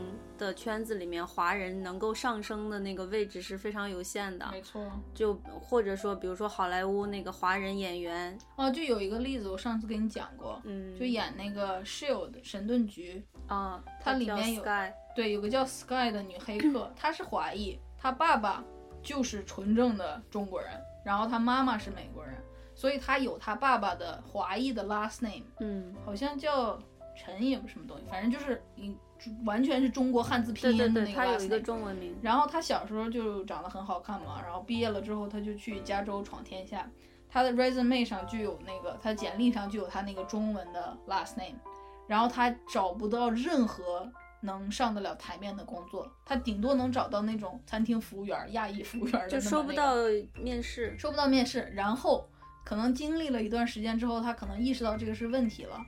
[0.47, 4.49] 的圈子里面，华人能够上升的那个位置是非常有限的。
[4.51, 4.91] 没错。
[5.15, 18.65] 就或者说，比如说好莱坞那个华人演员，哦，就有一个例子，我上次给你讲过，嗯，就演那个《Shield》神盾局，啊，它里面有 Sky，对，有个叫 Sky 的女黑客，她是华裔，她爸爸
[19.03, 20.71] 就是纯正的中国人，
[21.05, 22.35] 然后她妈妈是美国人，
[22.75, 26.79] 所以她有她爸爸的华裔的 last name，嗯，好像叫
[27.15, 28.97] 陈也不是什么东西，反正就是一
[29.45, 31.61] 完全是中国汉字拼对对对，音的那个他 last 有一个。
[31.61, 36.89] 中文名，然后他小时候就长得很好看嘛，然后毕业了之后他就去加州闯天下，
[37.29, 41.59] 他的 resume 上就有那个，他简历上就有他那个中文的 last name，
[42.07, 44.11] 然后他找不到任何
[44.43, 49.95] 能上得了台面的工作，他顶多能找到那种餐厅服务员、亚裔服务员的就收不到
[50.35, 50.97] 面试。
[50.99, 52.27] 收不到面试，然后
[52.65, 55.79] 可能经历了一段时间之后，他可能意识到这个是问题了，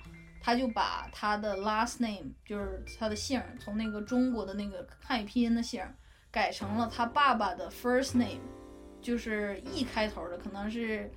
[0.42, 5.80] 他就把他的 last name，就是他的姓，从那个中国的那个汉语拼音的姓，
[6.30, 8.40] 改成了他爸爸的 first name，
[9.00, 11.08] 就是 E 开头的，可能是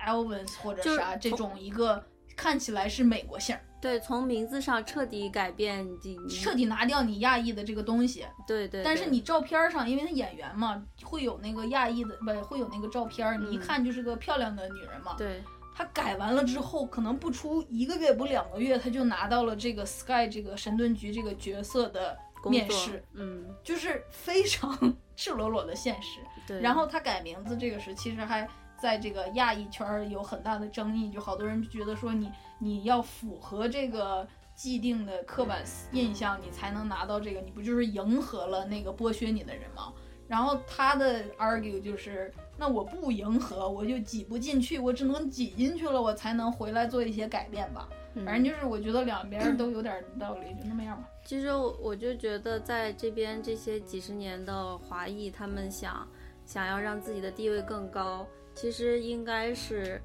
[0.00, 2.04] Elvis 或者是啥这种一个
[2.36, 8.26] 看起来是美国姓，对，从名字上彻底改变你，彻底拿掉你亚裔的这个东西。
[8.46, 8.82] 对对。
[8.82, 15.14] 对但是你照片上，因为他演员嘛，会有那个亚裔的，不会有那个照片，你一嗯看就是个漂亮的女人嘛。
[15.16, 15.42] 对
[15.74, 26.20] 他改完了之后，可能不出一个月不两个月，他就拿到了这个 Sky 这个神盾局这个角色的面试，嗯，就是非常 赤裸裸的现实。
[26.46, 26.60] 对。
[26.60, 28.48] 然后他改名字这个事，其实还
[28.80, 39.92] 在这个亚裔圈儿有很大的争议，就好多人就觉得说你你要符合这个既定的刻板印象，你才能拿到这个，你不就是迎合了那个剥削你的人吗？
[40.28, 47.88] 然后他的 argue 就是，那我不迎合，我就挤不进去，我只能挤进去了，我才能回来做一些改变吧。
[48.14, 51.08] 嗯反正就是我觉得两边儿都有点道理，就那么样吧。
[51.24, 56.06] 其实我我就觉得，在这边这些几十年的华裔，他们想
[56.44, 59.98] 想要让自己的地位更高，其实应该是，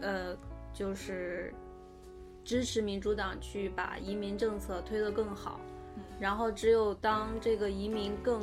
[0.00, 0.36] 呃，
[0.72, 1.52] 就是
[2.44, 5.58] 支持民主党去把移民政策推得更好，
[5.96, 8.40] 嗯然后只有当这个移民更，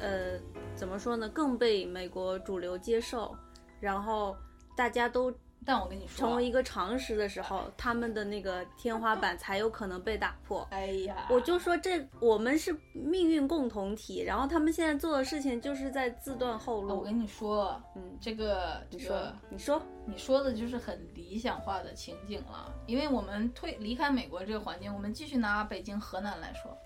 [0.00, 0.38] 呃，
[0.76, 3.34] 怎么说呢，更被美国主流接受，
[3.80, 4.36] 然后
[4.76, 5.32] 大家都
[5.64, 10.66] 但我跟你说啊，成为一个常识的时候，他们的那个天花板才有可能被打破。
[10.70, 16.98] 哎呀，我就说这我们是命运共同体，然后他们现在做的事情就是在自断后路。
[16.98, 26.76] 我跟你说，嗯，这个这你说个，你说，你说的就是很理想化的情景了，因为我们退离开美国这个环境，我们继续拿北京、河南来说，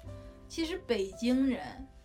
[0.47, 1.63] 其实北京人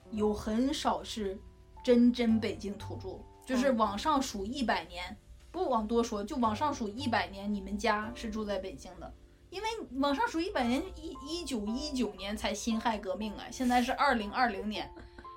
[0.10, 1.38] 有很少是
[1.84, 5.18] 真真北京土著，就是嗯往上数一百年，
[5.52, 9.14] 不往多说，就往上数一百年，你们家是住在北京的。
[9.50, 9.68] 因为
[10.00, 14.90] 往上数一百年，一一九一九年才辛亥革命啊，现在是二零二零年。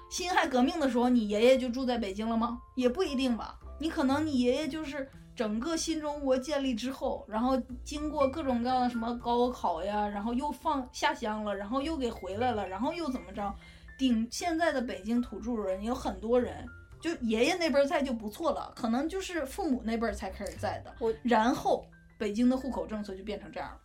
[0.08, 2.58] 辛亥革命的时候，你爷爷就住在北京了吗？
[2.76, 3.58] 也不一定吧。
[3.78, 13.54] 你可能你爷爷就是整个新中国建立之后，然后经过各种各样的什么高考呀，然后又放下乡了，然后又给回来了，然后又怎么着？
[13.98, 16.66] 顶现在的北京土著人有很多人，
[17.00, 20.94] 就爷爷那辈儿在就不错了，可能就是父母那辈儿才开始在的。
[20.98, 21.86] 我然后
[22.18, 23.80] 北京的户口政策就变成这样了。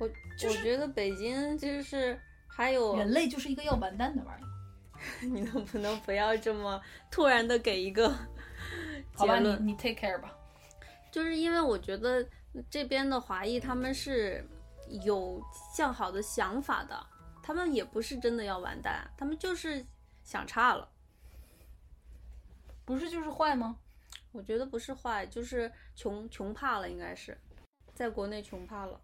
[0.00, 0.08] 我
[0.38, 2.18] 就是我觉得北京就是
[2.48, 4.48] 还有，人类就是一个要完蛋的玩意儿。
[5.20, 8.08] 你能不能不要这么突然的给一个
[9.14, 9.56] 好吧，你？
[9.60, 10.34] 你 take care 吧。
[11.10, 12.26] 就是因为我觉得
[12.70, 14.44] 这边的华裔他们是
[15.04, 15.40] 有
[15.74, 17.06] 向好的想法的，
[17.46, 19.84] 他们也不是真的要完蛋，他们就是
[20.22, 20.88] 想差了。
[22.86, 23.76] 不是就是坏吗？
[24.32, 27.36] 我觉得不是坏，就是穷穷怕了，应该是
[27.92, 28.98] 在国内穷怕了。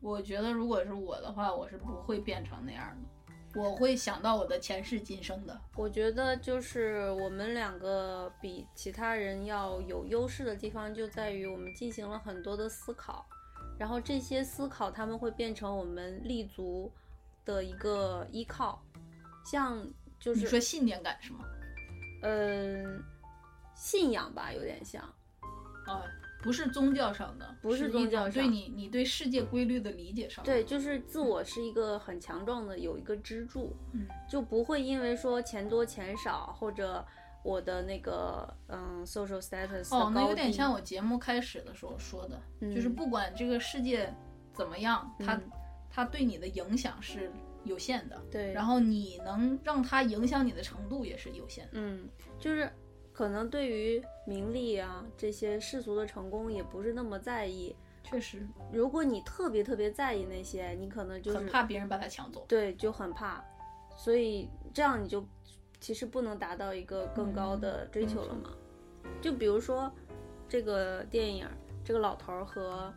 [0.00, 5.60] 我觉得如果是我的话，我是不会变成那样的，我会想到我的前世今生的。
[5.76, 13.24] 我觉得就是我们两个比其他人要有优势的地方，就在于我们进行了很多的思考，
[13.78, 16.92] 然后这些思考他们会变成我们立足
[17.44, 18.82] 的一个依靠，
[19.44, 19.86] 像
[20.18, 21.44] 就是你说信念感是吗？
[22.22, 23.02] 嗯，
[23.74, 25.02] 信仰吧，有点像。
[25.84, 26.04] 啊，
[26.40, 30.44] 不是宗教上的，不是宗教上种对你你对世界规律的理解上。
[30.44, 37.04] 对，就是自我是一个很强壮的，有一个支柱，嗯，就不会因为说钱多钱少或者
[37.42, 42.40] 我的那个嗯 social status 的哦，那有点像我节目开始的时候说的，
[42.72, 44.14] 就是嗯不管这个世界
[44.54, 45.40] 怎么样，嗯它
[46.04, 47.30] 对你的影响是
[47.64, 51.72] 有限的，对，然后你能让它影响你的程度也是有限的。
[51.74, 52.08] 嗯，
[52.38, 52.70] 就是
[53.12, 57.76] 可能对于名利啊这些世俗的成功也不是那么在意。
[58.04, 62.44] 确实如果你特别特别在意那些，你可能就是很怕别人把它抢走。
[62.48, 63.44] 对，就很怕，
[63.96, 65.24] 所以这样你就
[65.78, 68.50] 其实不能达到一个更高的追求了嘛。
[69.20, 69.90] 就比如说
[70.48, 71.46] 这个电影，
[71.84, 72.92] 这个老头儿和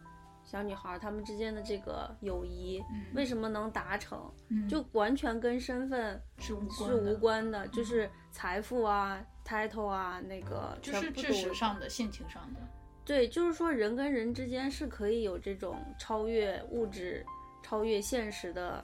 [0.46, 12.60] 小女孩儿他们之间的这个友谊，嗯为什么能达成，嗯就完全跟身份是无是关的无关的，就是财富啊、title 啊，那个就是知识上的、性情上的。
[13.04, 17.26] 对，就是说人跟人之间是可以有这种超越物质、
[17.62, 18.84] 超越现实的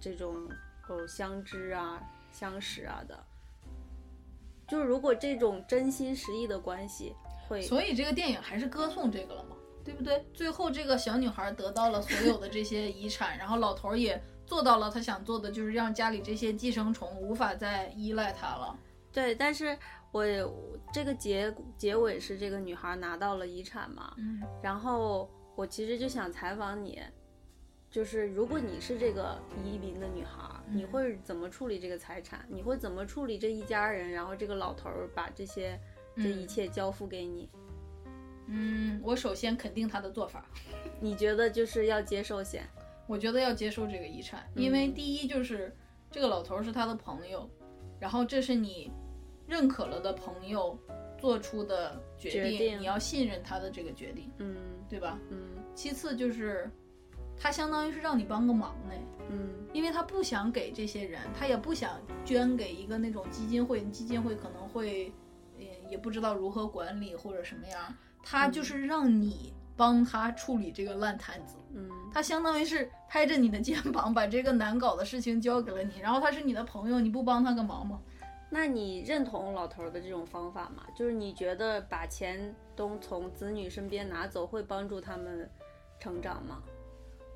[0.00, 0.34] 这种
[0.88, 2.00] 哦相知啊、
[2.32, 3.18] 相识啊的。
[4.68, 7.12] 就是如果这种真心实意的关系
[7.48, 10.24] 会，所以这个电影还是歌颂这个了嘛，对不对？
[10.32, 18.78] 最后这个小女孩得到了所有的这些遗产，然后老头儿也做到了他想做的，就是让家里这些寄生虫无法再依赖他了。
[19.12, 19.76] 对，但是
[20.12, 20.24] 我
[20.92, 27.00] 这个结结尾是这个女孩拿到了遗产嘛，嗯然后我其实就想采访你，
[27.90, 32.46] 就是如果你是这个移民的女孩儿，你嗯会怎么处理这个财产？
[32.48, 34.10] 你会怎么处理这一家人？
[34.10, 35.76] 然后这个老头儿把这些
[36.16, 37.59] 这一嗯切交付给你，嗯，
[39.02, 40.44] 我首先肯定他的做法，
[41.00, 42.66] 你觉得就是要接受先？
[43.06, 45.74] 我觉得要接受这个遗产，因为第一就是
[46.10, 47.48] 这个老头儿是他的朋友，
[47.98, 48.90] 然后这是你
[49.46, 50.78] 认可了的朋友
[51.18, 52.80] 做出的决定，决定。
[52.80, 54.56] 你要信任他的这个决定，嗯。
[54.88, 55.18] 对吧？
[55.30, 55.38] 嗯。
[55.74, 56.68] 其次就是，
[57.36, 58.94] 他相当于是让你帮个忙呢，
[59.30, 59.48] 嗯。
[59.72, 65.12] 因为他不想给这些人，他也不想捐给一个那种基金会，基金会可能会，
[65.58, 71.56] 嗯，也不知道如何管理或者什么样，他就是让你帮他处理这个烂摊子。
[71.74, 78.00] 嗯他相当于是拍着你的肩膀，把这个难搞的事情交给了你，然后他是你的朋友，你不帮他个忙吗？
[78.50, 80.84] 那你认同老头儿的这种方法吗？
[80.96, 85.48] 就是你觉得把钱都从子女身边拿走会帮助他们
[86.00, 86.60] 成长吗？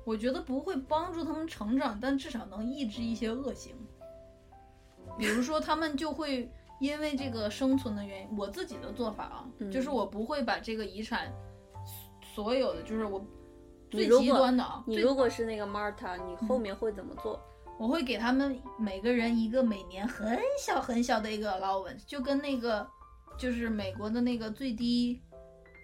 [0.03, 3.73] 我觉得不会帮助他们成长，但至少能抑制一些恶行。
[5.17, 11.31] 比如说，他们就会因为这个生存的原因，我自己的做法啊，嗯就是我不会把这个遗产
[12.33, 13.25] 所有的，就是我
[13.89, 17.41] 最极端的啊，你如果是那个 Marta，你后面会怎么做？
[17.77, 22.85] 我会给他们每个人一个每年很小很小的一个 allowance，就跟那个
[23.37, 25.21] 就是美国的那个最低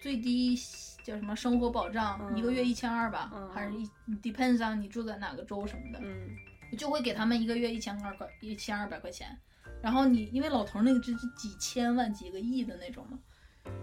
[0.00, 0.56] 最低
[1.04, 3.86] 叫什么生活保障，嗯一个月一千二吧，嗯还是一
[4.22, 6.30] depends on 你住在哪个州什么的，嗯
[6.70, 9.38] 我就会给他们一个月一千二块一千二百块钱。
[9.82, 13.18] 然后你因为老头儿那个是几千万几个亿的那种嘛，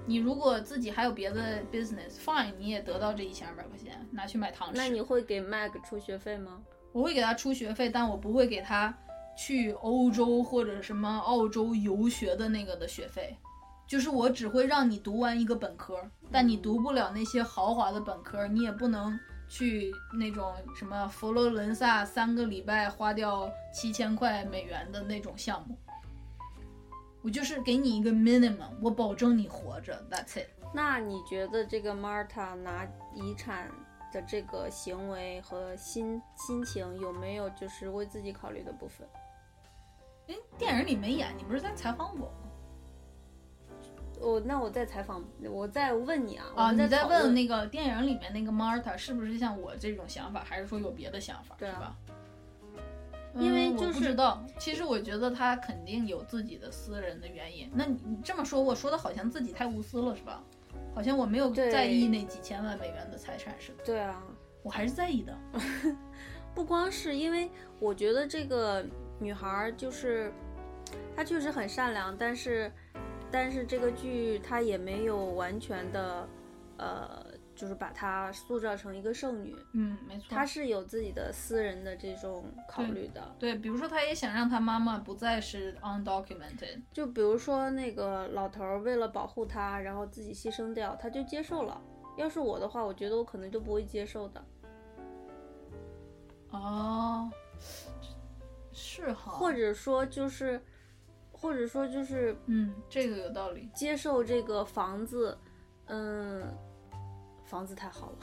[0.05, 4.77] 你如果自己还有别的 business fine，你也得到这一千二百块钱拿去买糖吃。
[4.77, 6.61] 那你会给 Mac 出学费吗？
[6.93, 8.97] 我会给他出学费，但我不会给他
[9.37, 13.37] 去欧洲或者什么澳洲游学的那个的学费，
[13.87, 15.99] 就是我只会让你读完一个本科，
[16.31, 25.77] 但你读不了那些豪华的本科，你也不能去那种什么佛罗伦萨三个礼拜花掉七千块美元的那种项目。
[27.21, 30.47] 我就是给你一个 minimum，我保证你活着，That's it。
[30.73, 33.69] 那你觉得这个 Marta 拿遗产
[34.13, 39.07] 的这个行为和心心情有没有就是为自己考虑的部分？
[40.27, 42.31] 哎，电影里没演，你不是在采访我吗？
[44.21, 51.95] 我那我在采访，我在问你啊，我啊，们你在问那个电影里面那个 Marta 是不是像我这种想法，还是说有别的想法，对啊是吧？
[53.35, 57.69] 因为嗯我就是不知道，其实我觉得他肯定有自己的私人的原因。
[57.73, 60.43] 那你你这么说，我说的好像自己太无私了，是吧？
[60.95, 64.21] 好像我没有在意那几千万美元的财产似的，对啊，
[64.63, 65.37] 我还是在意的。
[66.55, 67.49] 不光是因为
[67.79, 68.83] 我觉得这个
[69.19, 70.33] 女孩儿就是
[71.15, 72.71] 她确实很善良，但是
[73.31, 76.27] 但是这个剧她也没有完全的，
[76.77, 77.25] 呃，
[77.59, 80.27] 就是把她塑造成一个剩女，嗯，没错。
[80.29, 83.35] 她是有自己的私人的这种考虑的。
[83.37, 86.81] 对，比如说她也想让她妈妈不再是 undocumented。
[86.93, 91.81] 就比如说那个老头儿为了保护她，然后自己牺牲掉，她就接受了。
[92.15, 94.45] 要是我的话，我觉得我可能就不会接受的。
[96.51, 97.29] 哦，
[98.71, 99.33] 是哈。
[99.33, 100.61] 或者说就是，
[101.33, 103.69] 或者说就是嗯，这个有道理。
[103.75, 105.37] 接受这个房子，
[105.87, 106.41] 嗯，
[107.49, 108.17] 房子太好了，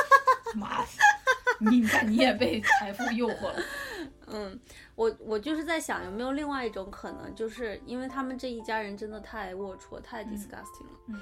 [0.54, 3.62] 妈的，你看你也被财富诱惑了。
[4.28, 4.60] 嗯，
[4.94, 11.00] 我我就是在想有没有另外一种可能，就是因为他们这一家人真的太龌龊、太 disgusting 了。
[11.08, 11.20] 嗯，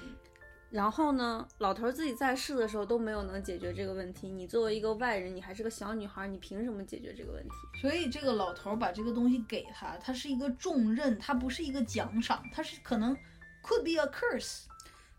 [0.71, 7.55] 然后呢，老头儿自己在世的时候都没有能解决这个问题，你作为一个外人，你还是个小女孩，你凭什么解决这个问题？
[7.81, 13.15] 所以这个老头儿把这个东西给他，他是一个重任，他不是一个奖赏，他是可能
[13.63, 14.63] could be a curse。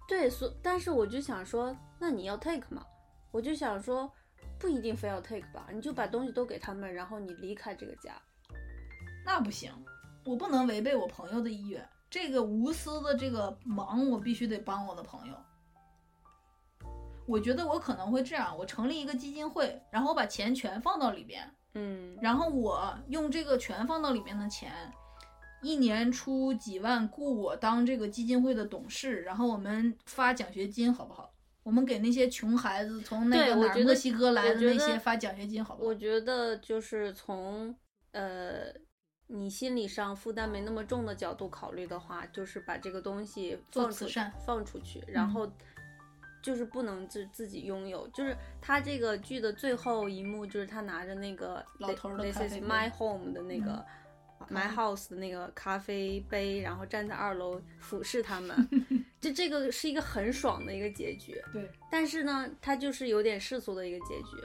[0.08, 2.86] 对，所但是我就想说，那你要 take 嘛？
[3.32, 4.12] 我就想说，
[4.58, 8.22] 不一定非要 take 吧，你就把东西都给他们，然后你离开这个家。
[9.26, 9.72] 那不行，
[10.24, 11.88] 我不能违背我朋友的意愿。
[12.10, 15.36] 这个无私的这个忙，我必须得帮我的朋友。
[17.26, 24.72] 我觉得我可能会这样，我成立一个基金会，然后把钱全放到里边，嗯然后我用这个全放到里面的钱，
[25.64, 31.34] 一年出几万雇我当这个基金会的董事，然后我们发奖学金，好不好？
[31.66, 35.88] 我们给那些穷孩子从那个哪儿对我觉得墨西哥来的那些得发奖学金，好不好？
[35.88, 37.76] 我觉得就是从
[38.12, 38.72] 呃
[39.26, 45.52] 你心理上负担没那么重的角度考虑的话，就是把这个东西放出做慈善放出去，然嗯后
[46.44, 48.08] 就是不能自自己拥有。
[48.10, 53.72] 就是他这个剧的最后一幕，就是他拿着那个老头儿的 This is my home 的那个。
[53.72, 53.86] 嗯
[54.50, 58.56] My house 的那个咖啡杯，然后站在二楼俯视他们，
[59.20, 61.42] 就这个是一个很爽的一个结局。
[61.52, 61.70] 对。
[61.92, 64.38] 但是呢，它就是有点世俗的一个结局。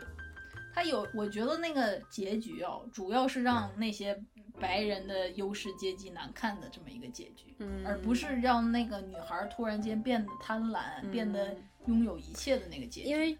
[0.72, 4.18] 它有，我觉得那个结局哦，主要是让那些
[4.58, 11.56] 白人的优势阶级难看的这么一个结局，嗯，而不是让那个女孩突然间变得贪婪，变得
[11.86, 13.08] 拥有一切的那个结局。
[13.08, 13.36] 因为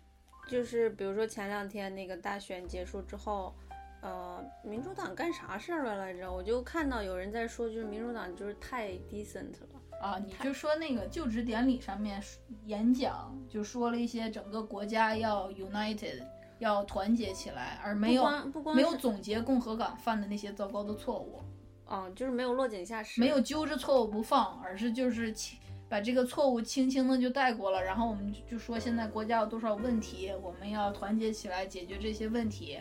[0.49, 3.55] 就是比如说前两天那个大选结束之后，
[4.03, 6.33] 呃，民主党干啥事儿了来着？
[6.33, 9.81] 我就看到有人在说，就是民主党就是太 decent 了。
[10.01, 12.23] 啊，你就说那个就职典礼上面
[12.65, 16.23] 演讲，就说了一些整个国家要 united，
[16.59, 21.43] 要团结起来，而没有不光没有总结共和党犯的那些糟糕的错误，
[21.85, 25.59] 啊，就是没有落井下石，没有揪着错误不放，而是就是轻
[25.91, 32.79] 把这个错误轻轻的就带过了，然后我们就就说现在国家有多少问题，我们要团结起来解决这些问题。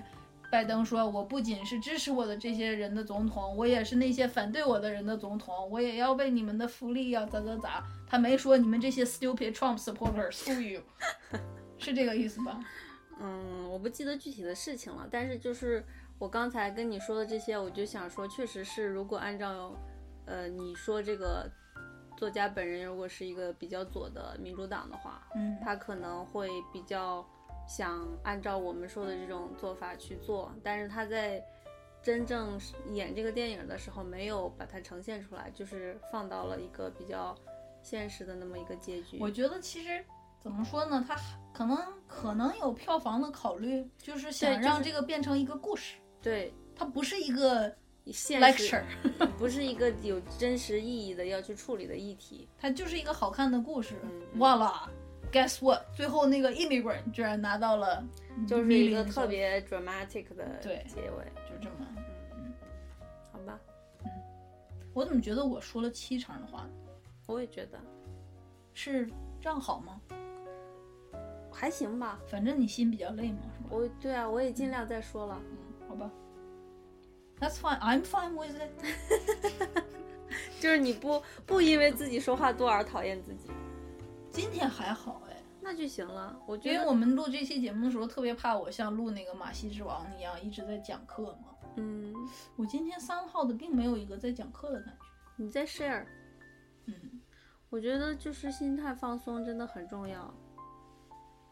[0.52, 10.82] 拜登说：“我不仅是支持我的这些人的总统，我也是那些反对我的人的总统，我也要为你们的福利要咋咋咋。”他没说你们这些 stupid Trump supporters screw you，
[11.78, 12.60] 是这个意思吧？
[13.22, 15.86] 嗯，我不记得具体的事情了，但是就是
[16.18, 19.72] 我刚才跟你说的这些，我就想说，确实是，如果按照，
[20.26, 21.48] 呃，你说这个
[22.18, 27.24] 作家本人如果是一个比较左的民主党的话，嗯他可能会比较
[27.70, 31.42] 想按照我们说的这种做法去做，但是他在
[32.02, 32.60] 真正
[32.92, 37.36] 演这个电影的时候，没有把它呈现出来，就是放到了一个比较
[37.84, 39.20] 现实的那么一个结局。
[39.22, 40.04] 我觉得其实
[40.42, 41.16] 怎么说呢，他
[41.54, 41.78] 可能
[42.08, 47.72] 可能有票房的考虑，就是想让这个变成一个故事，对它不是一个
[48.08, 48.84] 现实。
[49.38, 52.50] 不是一个有真实意义的要去处理的议题。
[52.58, 53.96] 它就是一个好看的故事。
[54.04, 54.90] 嗯嗯哇啦
[55.32, 55.82] ，Guess what？
[55.94, 58.04] 最后那个 immigrant 居然拿到了，
[58.48, 61.88] 就是一个特，别 dramatic 的结尾，就这么。
[62.36, 62.54] 嗯
[63.32, 63.60] 好吧？
[64.04, 64.12] 嗯
[64.94, 66.70] 我怎么觉得我说了七成的话呢？
[67.28, 67.80] 我也觉得
[68.74, 69.08] 是
[69.40, 70.02] 这样好吗？
[71.52, 72.20] 还行吧。
[72.28, 73.70] 反正你心比较累嘛，是吧？
[73.70, 75.40] 我对啊，我也尽量再说了。
[75.52, 76.10] 嗯，好吧。
[77.40, 77.80] That's fine.
[77.80, 79.84] I'm fine with it.
[80.60, 83.50] 就是你不不因为自己说话多而讨厌自己，
[84.32, 86.38] 今天还好哎，那就行了。
[86.46, 91.50] 我觉因为我们录这期节目的时候特别怕我像录那个马戏之王一样一直在讲课嘛。
[91.76, 92.14] 嗯，
[92.56, 95.06] 我今天三号的并没有一个在讲课的感觉。
[95.38, 96.06] 你在 share，
[96.86, 96.94] 嗯，
[97.70, 100.34] 我觉得就是心态放松真的很重要。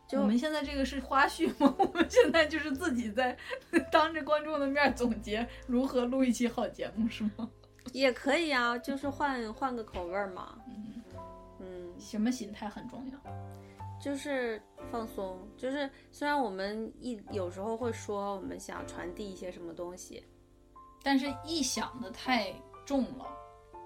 [0.08, 1.74] 就我们现在这个是花絮吗？
[1.78, 3.38] 我们现在就是自己在
[3.92, 7.50] 当着观众的面总结如何录一期好节目，是吗？
[7.94, 10.58] 也可以啊，就是换换个口味儿嘛。
[10.68, 10.87] 嗯，嗯，
[12.00, 13.20] 什么心态很重要？
[14.00, 14.62] 就是
[14.92, 20.24] 放松，就是虽然我们一有时候会说我们想传递一些什么东西，
[21.02, 22.54] 但是一想的太
[22.86, 23.26] 重了，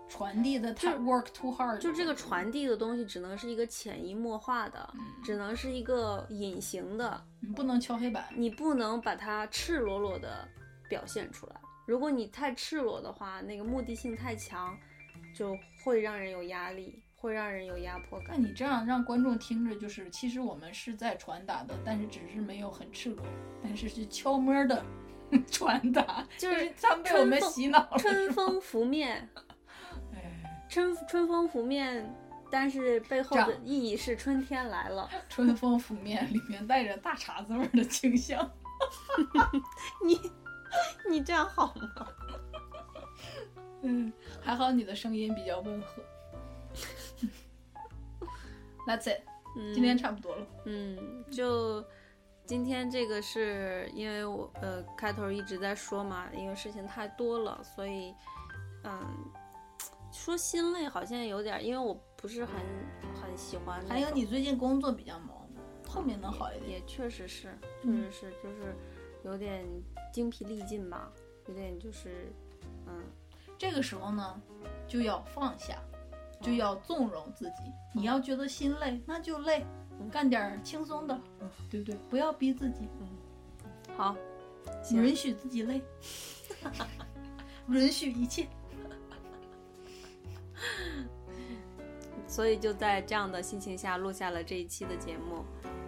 [0.09, 4.93] 传递的太 work too hard，就这个传递的东西只能是一个潜移默化的，
[5.23, 8.27] 只能是一个隐形的，你不能敲黑板。
[8.35, 10.45] 你不能把它赤裸裸的
[10.89, 11.55] 表现出来。
[11.87, 14.77] 如果你太赤裸的话，那个目的性太强，
[15.33, 18.43] 就会让人有压力，会让人有压迫感那感。
[18.43, 23.23] 你这样让观众听着，就是其实我们是在传达的，但是只是没有很赤裸，
[23.61, 24.83] 但是是悄摸的
[25.51, 27.97] 传达，就是他们被我们洗脑了。
[27.99, 29.29] 春风拂面，
[30.15, 32.11] 哎，春春风拂面，
[32.49, 35.07] 但是背后的意义是春天来了。
[35.29, 38.51] 春风拂面里面带着大碴子味儿的清香。
[40.03, 40.19] 你
[41.07, 42.07] 你这样好吗？
[43.83, 44.11] 嗯，
[44.41, 46.01] 还好你的声音比较温和。
[48.87, 49.21] That's it，
[49.57, 49.73] 嗯。
[49.73, 50.45] 今天差不多了。
[50.65, 51.83] 嗯，就
[52.45, 58.13] 今天这个是因为我呃开头一直在说嘛，因为事情太多了，所以
[58.83, 59.01] 嗯
[60.11, 62.55] 说心累好像有点儿，因为我不是很
[63.21, 65.47] 很喜欢、还有你最近工作比较忙，
[65.87, 66.71] 后面能好一点。
[66.71, 67.47] 也确实是，
[67.81, 68.75] 确嗯实是，就是
[69.23, 69.65] 有点
[70.11, 71.11] 精疲力尽吧，
[71.47, 72.31] 有点就是
[72.87, 73.03] 嗯。
[73.57, 74.41] 这个时候呢，
[74.87, 75.77] 就要放下，
[76.41, 77.71] 就要纵容自己。
[77.93, 79.65] 你要觉得心累，那就累，
[80.11, 81.19] 干点轻松的，
[81.69, 81.95] 对不对？
[82.09, 83.07] 不要逼自己，嗯
[83.95, 84.15] 好，
[84.91, 85.81] 允许自己累，
[87.69, 88.47] 允许一切。
[92.27, 95.43] 所以就在这样的心情下录下了这一期的节目。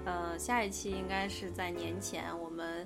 [0.06, 2.86] 呃，下一期应该是在年前，我们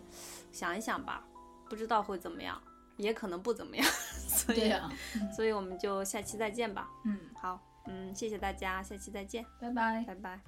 [0.51, 1.25] 想一想吧，
[1.67, 2.61] 不知道会怎么样，
[2.97, 3.85] 也可能不怎么样。
[4.27, 4.89] 所以，对呀、
[5.35, 6.89] 所以我们就下期再见吧。
[7.05, 10.03] 嗯，好，嗯，谢谢大家，下期再见，拜拜。
[10.05, 10.39] 拜拜。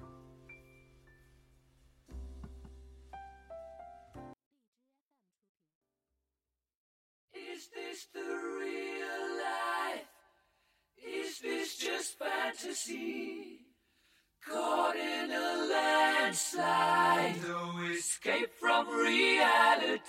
[7.32, 10.06] Is this the real life?
[10.96, 13.66] Is this just fantasy?
[14.42, 20.08] Caught in a landslide, no escape from reality.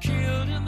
[0.00, 0.67] killed in